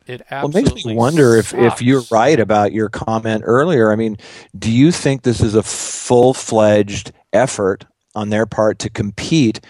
It 0.05 0.21
Well, 0.29 0.49
it 0.49 0.53
makes 0.53 0.85
me 0.85 0.95
wonder 0.95 1.35
if, 1.35 1.51
if 1.55 1.81
you're 1.81 2.03
right 2.11 2.39
about 2.39 2.73
your 2.73 2.89
comment 2.89 3.41
earlier. 3.43 3.91
I 3.91 3.95
mean, 3.95 4.17
do 4.55 4.69
you 4.69 4.91
think 4.91 5.23
this 5.23 5.41
is 5.41 5.55
a 5.55 5.63
full 5.63 6.35
fledged 6.35 7.11
effort 7.31 7.85
on 8.13 8.29
their 8.29 8.45
part 8.45 8.77
to 8.79 8.91
compete 8.91 9.61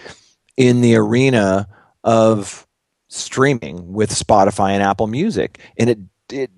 in 0.58 0.82
the 0.82 0.94
arena 0.96 1.68
of 2.04 2.66
streaming 3.08 3.92
with 3.92 4.10
Spotify 4.10 4.70
and 4.70 4.82
Apple 4.82 5.08
Music, 5.08 5.58
and 5.76 5.90
it 5.90 5.98
it 6.32 6.50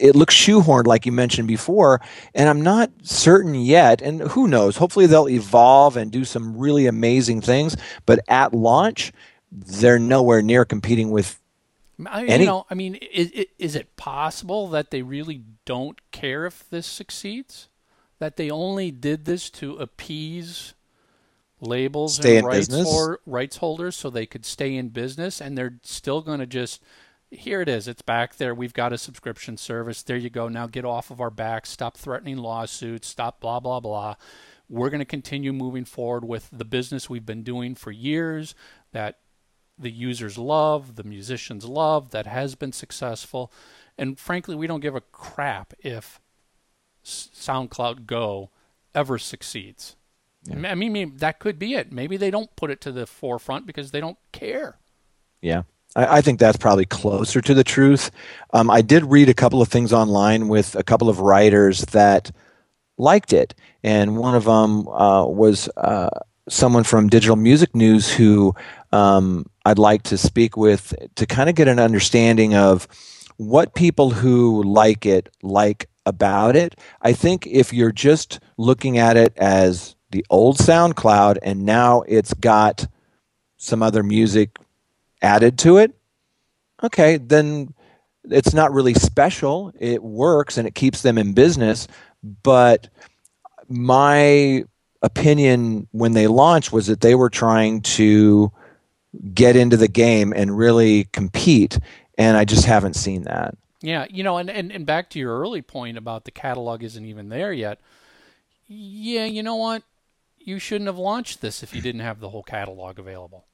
it 0.00 0.16
looks 0.16 0.34
shoehorned 0.34 0.86
like 0.86 1.04
you 1.04 1.12
mentioned 1.12 1.46
before 1.46 2.00
and 2.34 2.48
i'm 2.48 2.62
not 2.62 2.90
certain 3.02 3.54
yet 3.54 4.00
and 4.00 4.22
who 4.22 4.48
knows 4.48 4.78
hopefully 4.78 5.04
they'll 5.04 5.28
evolve 5.28 5.98
and 5.98 6.10
do 6.10 6.24
some 6.24 6.56
really 6.56 6.86
amazing 6.86 7.42
things 7.42 7.76
but 8.06 8.18
at 8.26 8.54
launch 8.54 9.12
they're 9.52 9.98
nowhere 9.98 10.40
near 10.40 10.64
competing 10.64 11.10
with 11.10 11.38
I, 12.04 12.24
any. 12.26 12.44
You 12.44 12.50
know, 12.50 12.66
I 12.68 12.74
mean, 12.74 12.96
is, 12.96 13.46
is 13.58 13.74
it 13.74 13.96
possible 13.96 14.68
that 14.68 14.90
they 14.90 15.02
really 15.02 15.42
don't 15.64 15.98
care 16.10 16.44
if 16.44 16.68
this 16.68 16.86
succeeds? 16.86 17.68
That 18.18 18.36
they 18.36 18.50
only 18.50 18.90
did 18.90 19.24
this 19.24 19.50
to 19.50 19.76
appease 19.76 20.74
labels 21.60 22.16
Stay 22.16 22.38
and 22.38 22.46
rights, 22.46 22.72
or, 22.72 23.20
rights 23.24 23.56
holders 23.56 23.96
so 23.96 24.10
they 24.10 24.26
could 24.26 24.44
stay 24.44 24.76
in 24.76 24.88
business 24.90 25.40
and 25.40 25.56
they're 25.56 25.78
still 25.82 26.20
going 26.20 26.40
to 26.40 26.46
just 26.46 26.82
here 27.30 27.60
it 27.60 27.68
is 27.68 27.88
it's 27.88 28.02
back 28.02 28.36
there 28.36 28.54
we've 28.54 28.74
got 28.74 28.92
a 28.92 28.98
subscription 28.98 29.56
service 29.56 30.02
there 30.02 30.16
you 30.16 30.30
go 30.30 30.48
now 30.48 30.66
get 30.66 30.84
off 30.84 31.10
of 31.10 31.20
our 31.20 31.30
backs 31.30 31.70
stop 31.70 31.96
threatening 31.96 32.36
lawsuits 32.36 33.08
stop 33.08 33.40
blah 33.40 33.60
blah 33.60 33.80
blah. 33.80 34.14
We're 34.68 34.90
going 34.90 34.98
to 34.98 35.04
continue 35.04 35.52
moving 35.52 35.84
forward 35.84 36.24
with 36.24 36.48
the 36.52 36.64
business 36.64 37.08
we've 37.08 37.24
been 37.24 37.44
doing 37.44 37.76
for 37.76 37.92
years 37.92 38.56
that 38.90 39.20
the 39.78 39.90
users 39.90 40.36
love 40.36 40.96
the 40.96 41.04
musicians 41.04 41.64
love 41.64 42.10
that 42.10 42.26
has 42.26 42.54
been 42.54 42.72
successful 42.72 43.52
and 43.96 44.18
frankly 44.18 44.54
we 44.54 44.66
don't 44.66 44.80
give 44.80 44.94
a 44.94 45.00
crap 45.00 45.72
if 45.80 46.20
soundcloud 47.04 48.06
go 48.06 48.50
ever 48.94 49.18
succeeds 49.18 49.96
I 50.50 50.74
mean, 50.74 51.16
that 51.16 51.38
could 51.38 51.58
be 51.58 51.74
it. 51.74 51.92
Maybe 51.92 52.16
they 52.16 52.30
don't 52.30 52.54
put 52.56 52.70
it 52.70 52.80
to 52.82 52.92
the 52.92 53.06
forefront 53.06 53.66
because 53.66 53.90
they 53.90 54.00
don't 54.00 54.18
care. 54.32 54.78
Yeah. 55.40 55.62
I, 55.94 56.18
I 56.18 56.20
think 56.20 56.38
that's 56.38 56.56
probably 56.56 56.86
closer 56.86 57.40
to 57.40 57.54
the 57.54 57.64
truth. 57.64 58.10
Um, 58.52 58.70
I 58.70 58.82
did 58.82 59.04
read 59.04 59.28
a 59.28 59.34
couple 59.34 59.60
of 59.62 59.68
things 59.68 59.92
online 59.92 60.48
with 60.48 60.76
a 60.76 60.84
couple 60.84 61.08
of 61.08 61.20
writers 61.20 61.80
that 61.86 62.30
liked 62.98 63.32
it. 63.32 63.54
And 63.82 64.16
one 64.16 64.34
of 64.34 64.44
them 64.44 64.88
uh, 64.88 65.26
was 65.26 65.68
uh, 65.76 66.10
someone 66.48 66.84
from 66.84 67.08
Digital 67.08 67.36
Music 67.36 67.74
News 67.74 68.12
who 68.12 68.54
um, 68.92 69.46
I'd 69.64 69.78
like 69.78 70.04
to 70.04 70.18
speak 70.18 70.56
with 70.56 70.94
to 71.16 71.26
kind 71.26 71.48
of 71.48 71.54
get 71.56 71.68
an 71.68 71.78
understanding 71.78 72.54
of 72.54 72.86
what 73.36 73.74
people 73.74 74.10
who 74.10 74.62
like 74.62 75.04
it 75.04 75.28
like 75.42 75.88
about 76.06 76.56
it. 76.56 76.78
I 77.02 77.12
think 77.12 77.46
if 77.46 77.72
you're 77.72 77.92
just 77.92 78.40
looking 78.56 78.96
at 78.96 79.16
it 79.16 79.36
as 79.36 79.95
the 80.10 80.24
old 80.30 80.58
SoundCloud 80.58 81.38
and 81.42 81.64
now 81.64 82.02
it's 82.02 82.34
got 82.34 82.86
some 83.56 83.82
other 83.82 84.02
music 84.02 84.58
added 85.22 85.58
to 85.60 85.78
it, 85.78 85.94
okay, 86.82 87.16
then 87.16 87.74
it's 88.24 88.54
not 88.54 88.72
really 88.72 88.94
special. 88.94 89.72
It 89.78 90.02
works 90.02 90.58
and 90.58 90.66
it 90.66 90.74
keeps 90.74 91.02
them 91.02 91.18
in 91.18 91.32
business. 91.32 91.88
But 92.42 92.88
my 93.68 94.64
opinion 95.02 95.88
when 95.92 96.12
they 96.12 96.26
launched 96.26 96.72
was 96.72 96.86
that 96.86 97.00
they 97.00 97.14
were 97.14 97.30
trying 97.30 97.80
to 97.82 98.50
get 99.32 99.56
into 99.56 99.76
the 99.76 99.88
game 99.88 100.32
and 100.34 100.56
really 100.56 101.04
compete. 101.12 101.78
And 102.18 102.36
I 102.36 102.44
just 102.44 102.64
haven't 102.64 102.94
seen 102.94 103.22
that. 103.22 103.56
Yeah, 103.82 104.06
you 104.10 104.22
know, 104.22 104.38
and, 104.38 104.50
and, 104.50 104.72
and 104.72 104.86
back 104.86 105.10
to 105.10 105.18
your 105.18 105.38
early 105.38 105.62
point 105.62 105.98
about 105.98 106.24
the 106.24 106.30
catalog 106.30 106.82
isn't 106.82 107.04
even 107.04 107.28
there 107.28 107.52
yet. 107.52 107.78
Yeah, 108.66 109.26
you 109.26 109.42
know 109.42 109.56
what? 109.56 109.82
You 110.46 110.60
shouldn't 110.60 110.86
have 110.86 110.96
launched 110.96 111.40
this 111.40 111.64
if 111.64 111.74
you 111.74 111.82
didn't 111.82 112.02
have 112.02 112.20
the 112.20 112.30
whole 112.30 112.44
catalog 112.44 113.00
available. 113.00 113.48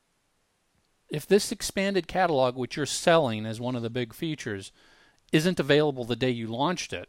If 1.09 1.26
this 1.26 1.50
expanded 1.50 2.07
catalog, 2.07 2.55
which 2.55 2.76
you're 2.76 2.85
selling 2.85 3.46
as 3.46 3.59
one 3.59 3.74
of 3.74 3.83
the 3.83 3.88
big 3.88 4.12
features, 4.12 4.72
isn't 5.33 5.59
available 5.59 6.05
the 6.05 6.16
day 6.16 6.28
you 6.28 6.48
launched 6.48 6.92
it, 6.92 7.09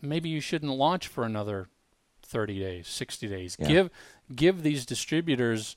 maybe 0.00 0.30
you 0.30 0.40
shouldn't 0.40 0.72
launch 0.72 1.06
for 1.06 1.24
another 1.24 1.68
30 2.22 2.58
days, 2.58 2.88
60 2.88 3.28
days. 3.28 3.56
Yeah. 3.60 3.68
Give 3.68 3.90
give 4.34 4.62
these 4.62 4.86
distributors 4.86 5.76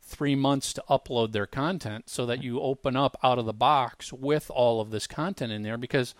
three 0.00 0.36
months 0.36 0.72
to 0.74 0.84
upload 0.88 1.32
their 1.32 1.48
content 1.48 2.08
so 2.08 2.26
that 2.26 2.44
you 2.44 2.60
open 2.60 2.94
up 2.94 3.18
out 3.24 3.40
of 3.40 3.46
the 3.46 3.52
box 3.52 4.12
with 4.12 4.52
all 4.52 4.80
of 4.80 4.92
this 4.92 5.08
content 5.08 5.52
in 5.52 5.62
there 5.62 5.76
because 5.76 6.14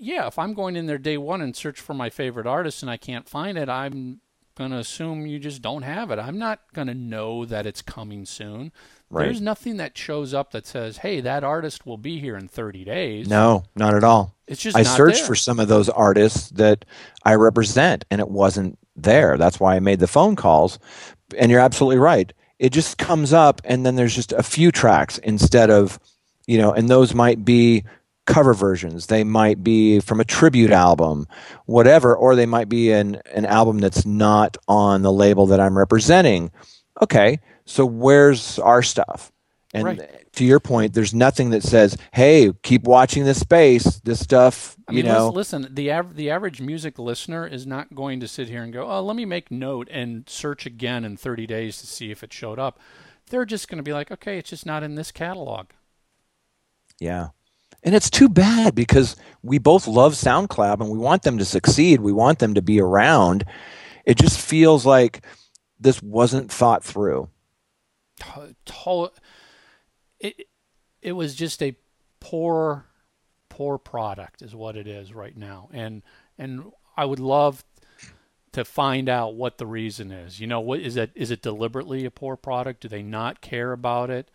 yeah 0.00 0.26
if 0.26 0.38
i'm 0.38 0.54
going 0.54 0.74
in 0.74 0.86
there 0.86 0.98
day 0.98 1.16
one 1.16 1.40
and 1.40 1.54
search 1.54 1.78
for 1.78 1.94
my 1.94 2.10
favorite 2.10 2.46
artist 2.46 2.82
and 2.82 2.90
i 2.90 2.96
can't 2.96 3.28
find 3.28 3.56
it 3.56 3.68
i'm 3.68 4.20
going 4.56 4.70
to 4.70 4.78
assume 4.78 5.26
you 5.26 5.38
just 5.38 5.62
don't 5.62 5.82
have 5.82 6.10
it 6.10 6.18
i'm 6.18 6.38
not 6.38 6.60
going 6.74 6.86
to 6.88 6.94
know 6.94 7.44
that 7.44 7.66
it's 7.66 7.82
coming 7.82 8.24
soon 8.26 8.72
Right. 9.12 9.24
there's 9.24 9.40
nothing 9.40 9.78
that 9.78 9.98
shows 9.98 10.32
up 10.34 10.52
that 10.52 10.66
says 10.66 10.98
hey 10.98 11.20
that 11.22 11.42
artist 11.42 11.84
will 11.84 11.98
be 11.98 12.20
here 12.20 12.36
in 12.36 12.46
30 12.46 12.84
days 12.84 13.28
No, 13.28 13.64
not 13.74 13.94
at 13.94 14.04
all. 14.04 14.36
it's 14.46 14.62
just 14.62 14.76
I 14.76 14.82
searched 14.84 15.18
there. 15.18 15.26
for 15.26 15.34
some 15.34 15.58
of 15.58 15.66
those 15.66 15.88
artists 15.88 16.50
that 16.50 16.84
I 17.24 17.34
represent, 17.34 18.04
and 18.10 18.20
it 18.20 18.28
wasn't 18.28 18.78
there. 18.94 19.36
That's 19.36 19.58
why 19.58 19.74
I 19.74 19.80
made 19.80 19.98
the 19.98 20.06
phone 20.06 20.36
calls. 20.36 20.78
And 21.36 21.50
you're 21.50 21.58
absolutely 21.60 21.98
right. 21.98 22.32
It 22.60 22.70
just 22.70 22.98
comes 22.98 23.32
up, 23.32 23.60
and 23.64 23.84
then 23.84 23.96
there's 23.96 24.14
just 24.14 24.32
a 24.32 24.42
few 24.44 24.70
tracks 24.70 25.18
instead 25.18 25.70
of, 25.70 25.98
you 26.46 26.58
know, 26.58 26.72
and 26.72 26.88
those 26.88 27.12
might 27.14 27.44
be 27.44 27.82
cover 28.32 28.54
versions. 28.54 29.06
They 29.06 29.24
might 29.24 29.62
be 29.64 30.00
from 30.00 30.20
a 30.20 30.24
tribute 30.24 30.70
album, 30.70 31.26
whatever, 31.66 32.14
or 32.16 32.34
they 32.36 32.46
might 32.46 32.68
be 32.68 32.92
an, 32.92 33.20
an 33.34 33.46
album 33.46 33.78
that's 33.78 34.04
not 34.06 34.56
on 34.68 35.02
the 35.02 35.12
label 35.12 35.46
that 35.46 35.60
I'm 35.60 35.76
representing. 35.76 36.50
Okay, 37.02 37.40
so 37.64 37.84
where's 37.86 38.58
our 38.58 38.82
stuff? 38.82 39.32
And 39.72 39.84
Right. 39.84 40.32
to 40.32 40.44
your 40.44 40.58
point, 40.58 40.94
there's 40.94 41.14
nothing 41.14 41.50
that 41.50 41.62
says, 41.62 41.96
"Hey, 42.12 42.50
keep 42.64 42.82
watching 42.84 43.24
this 43.24 43.38
space. 43.38 44.00
This 44.02 44.18
stuff, 44.18 44.76
I 44.88 44.92
you 44.92 44.96
mean, 45.04 45.06
know." 45.12 45.28
listen, 45.28 45.68
the 45.70 45.92
av- 45.92 46.16
the 46.16 46.28
average 46.28 46.60
music 46.60 46.98
listener 46.98 47.46
is 47.46 47.68
not 47.68 47.94
going 47.94 48.18
to 48.18 48.26
sit 48.26 48.48
here 48.48 48.64
and 48.64 48.72
go, 48.72 48.90
"Oh, 48.90 49.00
let 49.00 49.14
me 49.14 49.24
make 49.24 49.50
note 49.52 49.88
and 49.92 50.28
search 50.28 50.66
again 50.66 51.04
in 51.04 51.16
30 51.16 51.46
days 51.46 51.78
to 51.80 51.86
see 51.86 52.10
if 52.10 52.24
it 52.24 52.32
showed 52.32 52.58
up." 52.58 52.80
They're 53.30 53.44
just 53.44 53.68
going 53.68 53.76
to 53.76 53.84
be 53.84 53.92
like, 53.92 54.10
"Okay, 54.10 54.38
it's 54.38 54.50
just 54.50 54.66
not 54.66 54.82
in 54.82 54.96
this 54.96 55.12
catalog." 55.12 55.68
Yeah. 56.98 57.28
And 57.82 57.94
it's 57.94 58.10
too 58.10 58.28
bad 58.28 58.74
because 58.74 59.16
we 59.42 59.58
both 59.58 59.86
love 59.86 60.12
SoundCloud 60.14 60.80
and 60.80 60.90
we 60.90 60.98
want 60.98 61.22
them 61.22 61.38
to 61.38 61.44
succeed. 61.44 62.00
We 62.00 62.12
want 62.12 62.38
them 62.38 62.54
to 62.54 62.62
be 62.62 62.80
around. 62.80 63.44
It 64.04 64.18
just 64.18 64.38
feels 64.38 64.84
like 64.84 65.24
this 65.78 66.02
wasn't 66.02 66.52
thought 66.52 66.84
through. 66.84 67.28
It 70.18 70.46
it 71.00 71.12
was 71.12 71.34
just 71.34 71.62
a 71.62 71.76
poor 72.20 72.84
poor 73.48 73.78
product 73.78 74.42
is 74.42 74.54
what 74.54 74.76
it 74.76 74.86
is 74.86 75.14
right 75.14 75.36
now. 75.36 75.68
And 75.72 76.02
and 76.38 76.72
I 76.96 77.06
would 77.06 77.18
love 77.18 77.64
to 78.52 78.64
find 78.64 79.08
out 79.08 79.34
what 79.34 79.58
the 79.58 79.66
reason 79.66 80.10
is. 80.10 80.40
You 80.40 80.46
know, 80.46 80.60
what 80.60 80.80
is 80.80 80.96
it? 80.96 81.12
Is 81.14 81.30
it 81.30 81.42
deliberately 81.42 82.04
a 82.04 82.10
poor 82.10 82.36
product? 82.36 82.82
Do 82.82 82.88
they 82.88 83.02
not 83.02 83.40
care 83.40 83.72
about 83.72 84.10
it? 84.10 84.30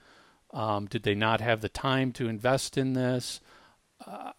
Um, 0.55 0.85
did 0.85 1.03
they 1.03 1.15
not 1.15 1.41
have 1.41 1.59
the 1.59 1.69
time 1.69 2.13
to 2.13 2.29
invest 2.29 2.77
in 2.77 2.93
this? 2.93 3.41
Uh, 4.05 4.31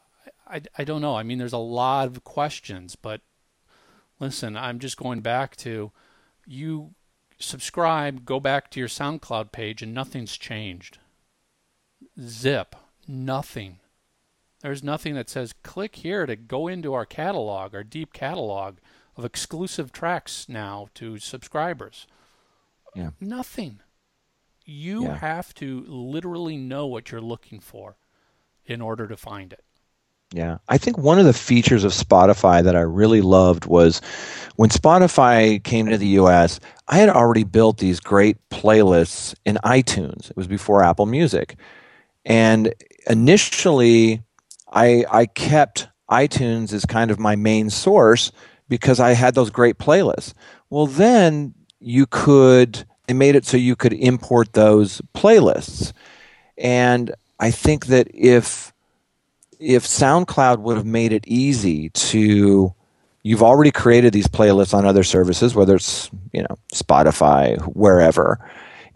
I, 0.48 0.62
I 0.78 0.84
don't 0.84 1.02
know. 1.02 1.14
I 1.14 1.22
mean, 1.22 1.36
there's 1.36 1.52
a 1.52 1.58
lot 1.58 2.06
of 2.06 2.24
questions, 2.24 2.96
but 2.96 3.20
listen, 4.18 4.56
I'm 4.56 4.78
just 4.78 4.96
going 4.96 5.20
back 5.20 5.56
to 5.56 5.92
you 6.46 6.94
subscribe, 7.38 8.24
go 8.24 8.40
back 8.40 8.70
to 8.70 8.80
your 8.80 8.88
SoundCloud 8.88 9.52
page, 9.52 9.82
and 9.82 9.92
nothing's 9.92 10.38
changed. 10.38 10.98
Zip, 12.18 12.74
nothing. 13.06 13.80
There's 14.62 14.82
nothing 14.82 15.14
that 15.16 15.28
says 15.28 15.52
click 15.62 15.96
here 15.96 16.24
to 16.24 16.34
go 16.34 16.66
into 16.66 16.94
our 16.94 17.04
catalog, 17.04 17.74
our 17.74 17.84
deep 17.84 18.14
catalog 18.14 18.76
of 19.16 19.24
exclusive 19.26 19.92
tracks 19.92 20.48
now 20.48 20.88
to 20.94 21.18
subscribers. 21.18 22.06
Yeah. 22.94 23.10
Nothing. 23.20 23.80
You 24.66 25.04
Yeah. 25.04 25.18
have 25.18 25.54
to 25.54 25.84
literally 25.86 26.56
know 26.56 26.86
what 26.86 27.10
you're 27.10 27.20
looking 27.20 27.60
for 27.60 27.96
in 28.66 28.80
order 28.82 29.06
to 29.06 29.16
find 29.16 29.52
it. 29.52 29.62
Yeah. 30.32 30.58
I 30.68 30.76
think 30.76 30.98
one 30.98 31.20
of 31.20 31.24
the 31.24 31.32
features 31.32 31.84
of 31.84 31.92
Spotify 31.92 32.62
that 32.64 32.74
I 32.74 32.80
really 32.80 33.20
loved 33.20 33.66
was 33.66 34.00
when 34.56 34.70
Spotify 34.70 35.62
came 35.62 35.86
to 35.86 35.96
the 35.96 36.08
US, 36.18 36.58
I 36.88 36.98
had 36.98 37.08
already 37.08 37.44
built 37.44 37.78
these 37.78 38.00
great 38.00 38.36
playlists 38.50 39.34
in 39.44 39.56
iTunes. 39.64 40.30
It 40.30 40.36
was 40.36 40.48
before 40.48 40.82
Apple 40.82 41.06
Music. 41.06 41.56
And 42.24 42.74
initially, 43.08 44.20
I, 44.72 45.04
I 45.10 45.26
kept 45.26 45.86
iTunes 46.10 46.72
as 46.72 46.84
kind 46.84 47.12
of 47.12 47.20
my 47.20 47.36
main 47.36 47.70
source 47.70 48.32
because 48.68 48.98
I 48.98 49.12
had 49.12 49.36
those 49.36 49.50
great 49.50 49.78
playlists. 49.78 50.32
Well, 50.70 50.86
then 50.88 51.54
you 51.78 52.06
could, 52.06 52.84
they 53.06 53.14
made 53.14 53.34
it 53.36 53.44
so 53.44 53.56
you 53.56 53.76
could 53.76 53.92
import 53.92 54.52
those 54.52 55.00
playlists. 55.14 55.92
And 56.58 57.14
I 57.38 57.50
think 57.50 57.86
that 57.86 58.08
if, 58.12 58.72
if 59.58 59.84
SoundCloud 59.84 60.58
would 60.60 60.76
have 60.76 60.86
made 60.86 61.12
it 61.12 61.26
easy 61.26 61.90
to, 61.90 62.74
you've 63.22 63.42
already 63.42 63.70
created 63.70 64.12
these 64.12 64.28
playlists 64.28 64.74
on 64.74 64.84
other 64.84 65.04
services, 65.04 65.54
whether 65.54 65.76
it's, 65.76 66.10
you 66.32 66.42
know, 66.42 66.56
Spotify, 66.72 67.60
wherever. 67.74 68.38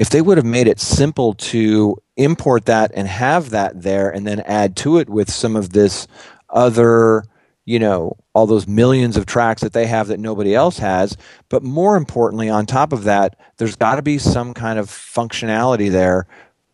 if 0.01 0.09
they 0.09 0.23
would 0.23 0.39
have 0.39 0.47
made 0.47 0.67
it 0.67 0.81
simple 0.81 1.35
to 1.35 1.95
import 2.17 2.65
that 2.65 2.91
and 2.95 3.07
have 3.07 3.51
that 3.51 3.83
there 3.83 4.09
and 4.11 4.27
then 4.27 4.41
add 4.41 4.75
to 4.77 4.97
it 4.99 5.11
with 5.11 5.31
some 5.31 5.55
of 5.55 5.71
this 5.71 6.09
other 6.49 7.23
you 7.67 7.79
know 7.79 8.17
all 8.41 8.47
those 8.47 8.67
millions 8.67 9.19
of 9.19 9.27
tracks 9.27 9.61
that 9.61 9.75
they 9.75 9.87
have 9.87 10.09
that 10.09 10.19
nobody 10.19 10.55
else 10.55 10.79
has. 10.79 11.15
But 11.51 11.63
more 11.63 11.97
importantly 11.97 12.49
on 12.49 12.65
top 12.65 12.95
of 12.95 13.05
that 13.05 13.39
there's 13.59 13.77
got 13.77 13.97
to 13.97 14.03
be 14.03 14.17
some 14.17 14.55
kind 14.55 14.79
of 14.79 14.89
functionality 14.89 15.91
there 15.91 16.27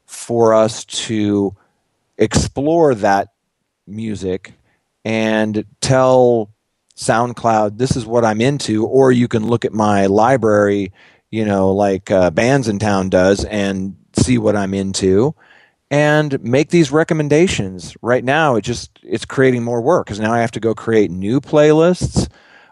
for 0.07 0.55
us 0.55 0.85
to 0.85 1.57
explore 2.19 2.95
that 2.95 3.33
music 3.89 4.53
and 5.05 5.65
tell 5.81 6.51
SoundCloud 6.95 7.79
this 7.79 7.97
is 7.97 8.07
what 8.07 8.25
I'm 8.25 8.41
into 8.41 8.87
or 8.87 9.11
you 9.11 9.27
can 9.27 9.45
look 9.45 9.65
at 9.65 9.73
my 9.73 10.07
library 10.07 10.93
you 11.31 11.45
know 11.45 11.73
like 11.73 12.11
uh, 12.11 12.31
Town 12.31 13.11
does 13.11 13.45
and 13.45 13.97
see 14.17 14.39
what 14.39 14.55
I'm 14.55 14.73
into 14.73 15.35
and 15.91 16.43
make 16.43 16.71
these 16.71 16.91
recommendations. 16.91 17.97
Right 18.03 18.25
now, 18.25 18.57
it 18.57 18.63
just 18.63 18.91
it's 19.03 19.25
creating 19.25 19.63
more 19.63 19.81
work 19.81 20.07
because 20.07 20.21
now 20.21 20.33
I 20.33 20.41
have 20.41 20.53
to 20.53 20.61
go 20.61 20.75
create 20.75 21.11
new 21.11 21.41
playlists 21.41 22.29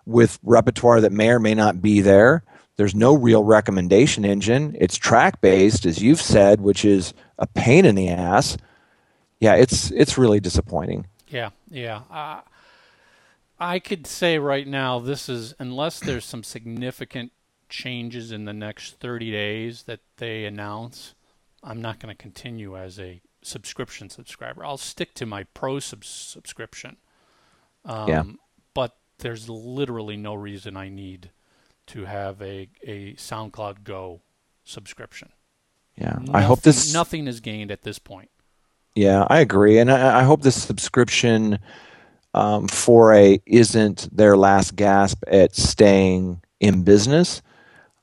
with 0.06 0.38
repertoire 0.42 1.00
that 1.00 1.12
may 1.12 1.30
or 1.30 1.40
may 1.40 1.54
not 1.54 1.80
be 1.80 2.00
there. 2.00 2.42
There's 2.76 2.94
no 2.94 3.14
real 3.14 3.44
recommendation 3.44 4.24
engine. 4.24 4.76
It's 4.80 4.96
track 4.96 5.40
based, 5.40 5.86
as 5.86 6.02
you've 6.02 6.20
said, 6.20 6.60
which 6.60 6.84
is 6.84 7.14
a 7.38 7.46
pain 7.46 7.84
in 7.84 7.94
the 7.94 8.08
ass. 8.08 8.56
Yeah, 9.38 9.54
it's 9.54 9.90
it's 9.92 10.18
really 10.18 10.40
disappointing. 10.40 11.06
Yeah, 11.28 11.50
yeah. 11.70 12.02
Uh, 12.10 12.40
I 13.58 13.78
could 13.78 14.06
say 14.06 14.38
right 14.38 14.66
now, 14.66 14.98
this 14.98 15.28
is 15.28 15.54
unless 15.58 16.00
there's 16.00 16.24
some 16.24 16.42
significant 16.42 17.32
changes 17.68 18.32
in 18.32 18.44
the 18.44 18.52
next 18.52 18.98
30 19.00 19.30
days 19.30 19.84
that 19.84 20.00
they 20.16 20.44
announce 20.44 21.14
I'm 21.64 21.80
not 21.80 21.98
going 21.98 22.14
to 22.14 22.22
continue 22.22 22.76
as 22.76 23.00
a 23.00 23.22
subscription 23.42 24.10
subscriber. 24.10 24.64
I'll 24.64 24.76
stick 24.76 25.14
to 25.14 25.26
my 25.26 25.44
pro 25.44 25.78
sub- 25.78 26.04
subscription. 26.04 26.96
Um, 27.84 28.08
yeah. 28.08 28.24
But 28.74 28.96
there's 29.18 29.48
literally 29.48 30.16
no 30.16 30.34
reason 30.34 30.76
I 30.76 30.88
need 30.88 31.30
to 31.88 32.04
have 32.04 32.40
a, 32.40 32.68
a 32.82 33.14
SoundCloud 33.14 33.84
Go 33.84 34.22
subscription. 34.64 35.30
Yeah. 35.96 36.16
Nothing, 36.18 36.34
I 36.34 36.40
hope 36.42 36.62
this. 36.62 36.92
Nothing 36.92 37.26
is 37.26 37.40
gained 37.40 37.70
at 37.70 37.82
this 37.82 37.98
point. 37.98 38.30
Yeah, 38.94 39.26
I 39.28 39.40
agree. 39.40 39.78
And 39.78 39.90
I, 39.90 40.20
I 40.20 40.22
hope 40.22 40.42
this 40.42 40.60
subscription 40.62 41.58
um, 42.32 42.68
Foray 42.68 43.38
isn't 43.46 44.08
their 44.14 44.36
last 44.36 44.76
gasp 44.76 45.22
at 45.28 45.54
staying 45.54 46.42
in 46.60 46.82
business. 46.82 47.42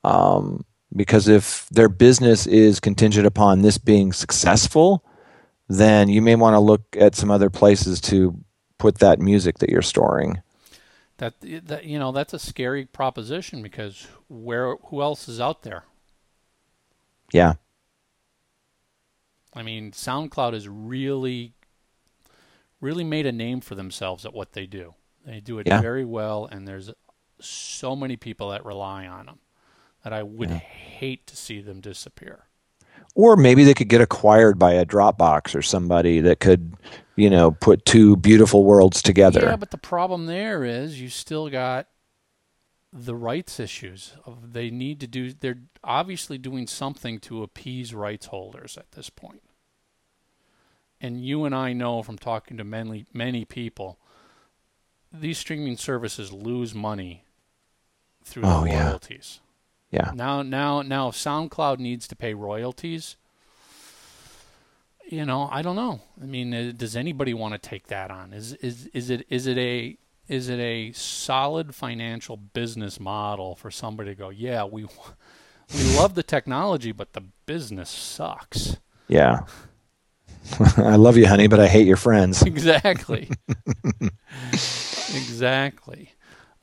Um, 0.03 0.65
because 0.95 1.27
if 1.27 1.67
their 1.69 1.89
business 1.89 2.45
is 2.47 2.79
contingent 2.79 3.25
upon 3.25 3.61
this 3.61 3.77
being 3.77 4.11
successful, 4.11 5.05
then 5.67 6.09
you 6.09 6.21
may 6.21 6.35
want 6.35 6.53
to 6.53 6.59
look 6.59 6.83
at 6.99 7.15
some 7.15 7.31
other 7.31 7.49
places 7.49 8.01
to 8.01 8.37
put 8.77 8.99
that 8.99 9.19
music 9.19 9.59
that 9.59 9.69
you're 9.69 9.81
storing. 9.81 10.41
That, 11.17 11.35
that 11.41 11.85
you 11.85 11.99
know 11.99 12.11
that's 12.11 12.33
a 12.33 12.39
scary 12.39 12.85
proposition 12.85 13.61
because 13.61 14.07
where 14.27 14.75
who 14.87 15.01
else 15.01 15.29
is 15.29 15.39
out 15.39 15.61
there? 15.61 15.83
Yeah. 17.31 17.53
I 19.53 19.61
mean, 19.61 19.91
SoundCloud 19.91 20.53
has 20.53 20.67
really 20.67 21.53
really 22.79 23.03
made 23.03 23.27
a 23.27 23.31
name 23.31 23.61
for 23.61 23.75
themselves 23.75 24.25
at 24.25 24.33
what 24.33 24.53
they 24.53 24.65
do. 24.65 24.95
They 25.23 25.39
do 25.39 25.59
it 25.59 25.67
yeah. 25.67 25.79
very 25.79 26.03
well 26.03 26.49
and 26.51 26.67
there's 26.67 26.89
so 27.39 27.95
many 27.95 28.17
people 28.17 28.49
that 28.49 28.65
rely 28.65 29.05
on 29.05 29.27
them 29.27 29.39
that 30.03 30.13
I 30.13 30.23
would 30.23 30.49
yeah. 30.49 30.57
hate 30.57 31.27
to 31.27 31.35
see 31.35 31.61
them 31.61 31.79
disappear. 31.81 32.45
Or 33.13 33.35
maybe 33.35 33.63
they 33.63 33.73
could 33.73 33.89
get 33.89 34.01
acquired 34.01 34.57
by 34.57 34.73
a 34.73 34.85
Dropbox 34.85 35.53
or 35.53 35.61
somebody 35.61 36.21
that 36.21 36.39
could, 36.39 36.75
you 37.15 37.29
know, 37.29 37.51
put 37.51 37.85
two 37.85 38.15
beautiful 38.15 38.63
worlds 38.63 39.01
together. 39.01 39.41
Yeah, 39.41 39.57
but 39.57 39.71
the 39.71 39.77
problem 39.77 40.27
there 40.27 40.63
is 40.63 41.01
you 41.01 41.09
still 41.09 41.49
got 41.49 41.87
the 42.93 43.15
rights 43.15 43.59
issues. 43.59 44.13
They 44.43 44.69
need 44.69 44.99
to 45.01 45.07
do. 45.07 45.33
They're 45.33 45.59
obviously 45.83 46.37
doing 46.37 46.67
something 46.67 47.19
to 47.21 47.43
appease 47.43 47.93
rights 47.93 48.27
holders 48.27 48.77
at 48.77 48.91
this 48.91 49.09
point. 49.09 49.43
And 50.99 51.25
you 51.25 51.45
and 51.45 51.55
I 51.55 51.73
know 51.73 52.03
from 52.03 52.17
talking 52.17 52.57
to 52.57 52.63
many 52.63 53.05
many 53.13 53.43
people, 53.43 53.99
these 55.11 55.37
streaming 55.37 55.77
services 55.77 56.31
lose 56.31 56.73
money 56.73 57.25
through 58.23 58.43
oh, 58.45 58.63
the 58.63 58.71
royalties. 58.71 59.39
Yeah. 59.41 59.50
Yeah. 59.91 60.11
Now, 60.15 60.41
now, 60.41 60.81
now, 60.81 61.09
if 61.09 61.15
SoundCloud 61.15 61.79
needs 61.79 62.07
to 62.07 62.15
pay 62.15 62.33
royalties, 62.33 63.17
you 65.09 65.25
know, 65.25 65.49
I 65.51 65.61
don't 65.61 65.75
know. 65.75 66.01
I 66.21 66.25
mean, 66.25 66.53
uh, 66.53 66.71
does 66.75 66.95
anybody 66.95 67.33
want 67.33 67.53
to 67.53 67.57
take 67.57 67.87
that 67.87 68.09
on? 68.09 68.33
Is 68.33 68.53
is 68.53 68.87
is 68.93 69.09
it 69.09 69.25
is 69.29 69.45
it 69.47 69.57
a 69.57 69.97
is 70.29 70.47
it 70.47 70.59
a 70.59 70.93
solid 70.93 71.75
financial 71.75 72.37
business 72.37 72.99
model 72.99 73.55
for 73.55 73.69
somebody 73.69 74.11
to 74.11 74.15
go, 74.15 74.29
yeah, 74.29 74.63
we 74.63 74.85
we 75.73 75.97
love 75.97 76.15
the 76.15 76.23
technology, 76.23 76.93
but 76.93 77.11
the 77.11 77.23
business 77.45 77.89
sucks. 77.89 78.77
Yeah. 79.09 79.41
I 80.77 80.95
love 80.95 81.17
you, 81.17 81.27
honey, 81.27 81.47
but 81.47 81.59
I 81.59 81.67
hate 81.67 81.85
your 81.85 81.97
friends. 81.97 82.41
Exactly. 82.41 83.29
exactly. 84.53 86.13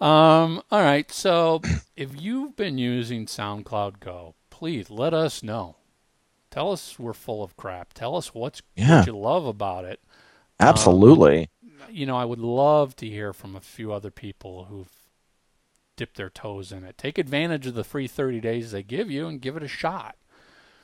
Um, 0.00 0.62
all 0.70 0.82
right. 0.82 1.10
So 1.10 1.60
if 1.96 2.20
you've 2.20 2.56
been 2.56 2.78
using 2.78 3.26
SoundCloud 3.26 4.00
Go, 4.00 4.34
please 4.50 4.90
let 4.90 5.12
us 5.12 5.42
know. 5.42 5.76
Tell 6.50 6.72
us 6.72 6.98
we're 6.98 7.12
full 7.12 7.42
of 7.42 7.56
crap. 7.56 7.92
Tell 7.94 8.16
us 8.16 8.34
what's 8.34 8.62
yeah. 8.76 8.98
what 8.98 9.06
you 9.06 9.16
love 9.16 9.44
about 9.44 9.84
it. 9.84 10.00
Absolutely. 10.60 11.50
Um, 11.62 11.70
you 11.90 12.06
know, 12.06 12.16
I 12.16 12.24
would 12.24 12.40
love 12.40 12.96
to 12.96 13.06
hear 13.06 13.32
from 13.32 13.54
a 13.54 13.60
few 13.60 13.92
other 13.92 14.10
people 14.10 14.64
who've 14.64 14.90
dipped 15.96 16.16
their 16.16 16.30
toes 16.30 16.72
in 16.72 16.84
it. 16.84 16.96
Take 16.96 17.18
advantage 17.18 17.66
of 17.66 17.74
the 17.74 17.84
free 17.84 18.06
30 18.06 18.40
days 18.40 18.70
they 18.70 18.82
give 18.82 19.10
you 19.10 19.26
and 19.26 19.40
give 19.40 19.56
it 19.56 19.62
a 19.62 19.68
shot. 19.68 20.16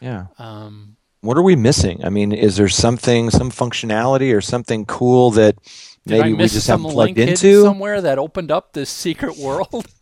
Yeah. 0.01 0.27
Um, 0.39 0.97
what 1.21 1.39
are 1.39 1.43
we 1.43 1.57
missing? 1.57 2.05
I 2.05 2.11
mean, 2.11 2.33
is 2.33 2.57
there 2.57 2.69
something, 2.69 3.31
some 3.31 3.51
functionality 3.51 4.37
or 4.37 4.43
something 4.43 4.85
cool 4.85 5.31
that 5.33 5.57
did 6.07 6.21
maybe 6.21 6.35
we 6.35 6.49
just 6.49 6.67
haven't 6.67 6.91
plugged 6.91 7.19
into 7.19 7.63
somewhere 7.63 8.01
that 8.01 8.19
opened 8.19 8.51
up 8.51 8.73
this 8.73 8.91
secret 8.91 9.37
world? 9.37 9.87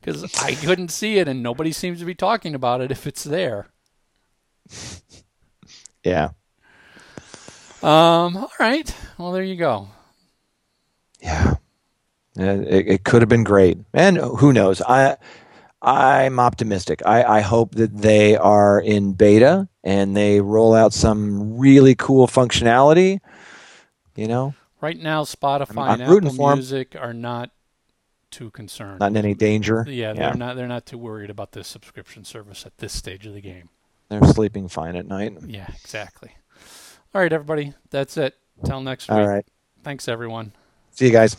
Because 0.00 0.22
I 0.40 0.54
couldn't 0.54 0.90
see 0.92 1.18
it, 1.18 1.26
and 1.26 1.42
nobody 1.42 1.72
seems 1.72 1.98
to 1.98 2.04
be 2.04 2.14
talking 2.14 2.54
about 2.54 2.80
it 2.80 2.92
if 2.92 3.04
it's 3.04 3.24
there. 3.24 3.66
Yeah. 6.04 6.30
Um. 7.82 8.36
All 8.36 8.52
right. 8.60 8.94
Well, 9.18 9.32
there 9.32 9.42
you 9.42 9.56
go. 9.56 9.88
Yeah. 11.20 11.54
It, 12.36 12.86
it 12.88 13.04
could 13.04 13.22
have 13.22 13.28
been 13.28 13.42
great, 13.42 13.78
and 13.92 14.16
who 14.16 14.52
knows? 14.52 14.80
I 14.82 15.16
I'm 15.82 16.40
optimistic. 16.40 17.02
I, 17.04 17.22
I 17.22 17.40
hope 17.40 17.74
that 17.74 17.96
they 17.96 18.36
are 18.36 18.80
in 18.80 19.12
beta 19.12 19.68
and 19.84 20.16
they 20.16 20.40
roll 20.40 20.74
out 20.74 20.92
some 20.92 21.58
really 21.58 21.94
cool 21.94 22.26
functionality 22.26 23.20
you 24.16 24.28
know, 24.28 24.54
right 24.80 24.98
now 24.98 25.24
Spotify 25.24 25.76
I'm, 25.76 25.78
I'm 25.78 26.00
and 26.00 26.26
Apple 26.26 26.54
Music 26.54 26.96
are 26.98 27.14
not 27.14 27.50
too 28.30 28.50
concerned. 28.50 29.00
Not 29.00 29.10
in 29.10 29.16
any 29.16 29.34
danger. 29.34 29.84
Yeah, 29.88 30.12
they're 30.12 30.34
not. 30.34 30.56
They're 30.56 30.68
not 30.68 30.86
too 30.86 30.98
worried 30.98 31.30
about 31.30 31.52
this 31.52 31.68
subscription 31.68 32.24
service 32.24 32.66
at 32.66 32.78
this 32.78 32.92
stage 32.92 33.26
of 33.26 33.34
the 33.34 33.40
game. 33.40 33.68
They're 34.08 34.22
sleeping 34.24 34.68
fine 34.68 34.96
at 34.96 35.06
night. 35.06 35.36
Yeah, 35.46 35.68
exactly. 35.82 36.36
All 37.14 37.20
right, 37.20 37.32
everybody. 37.32 37.74
That's 37.90 38.16
it. 38.16 38.34
Till 38.64 38.80
next 38.80 39.08
week. 39.08 39.18
All 39.18 39.28
right. 39.28 39.44
Thanks, 39.82 40.08
everyone. 40.08 40.52
See 40.90 41.06
you 41.06 41.12
guys. 41.12 41.36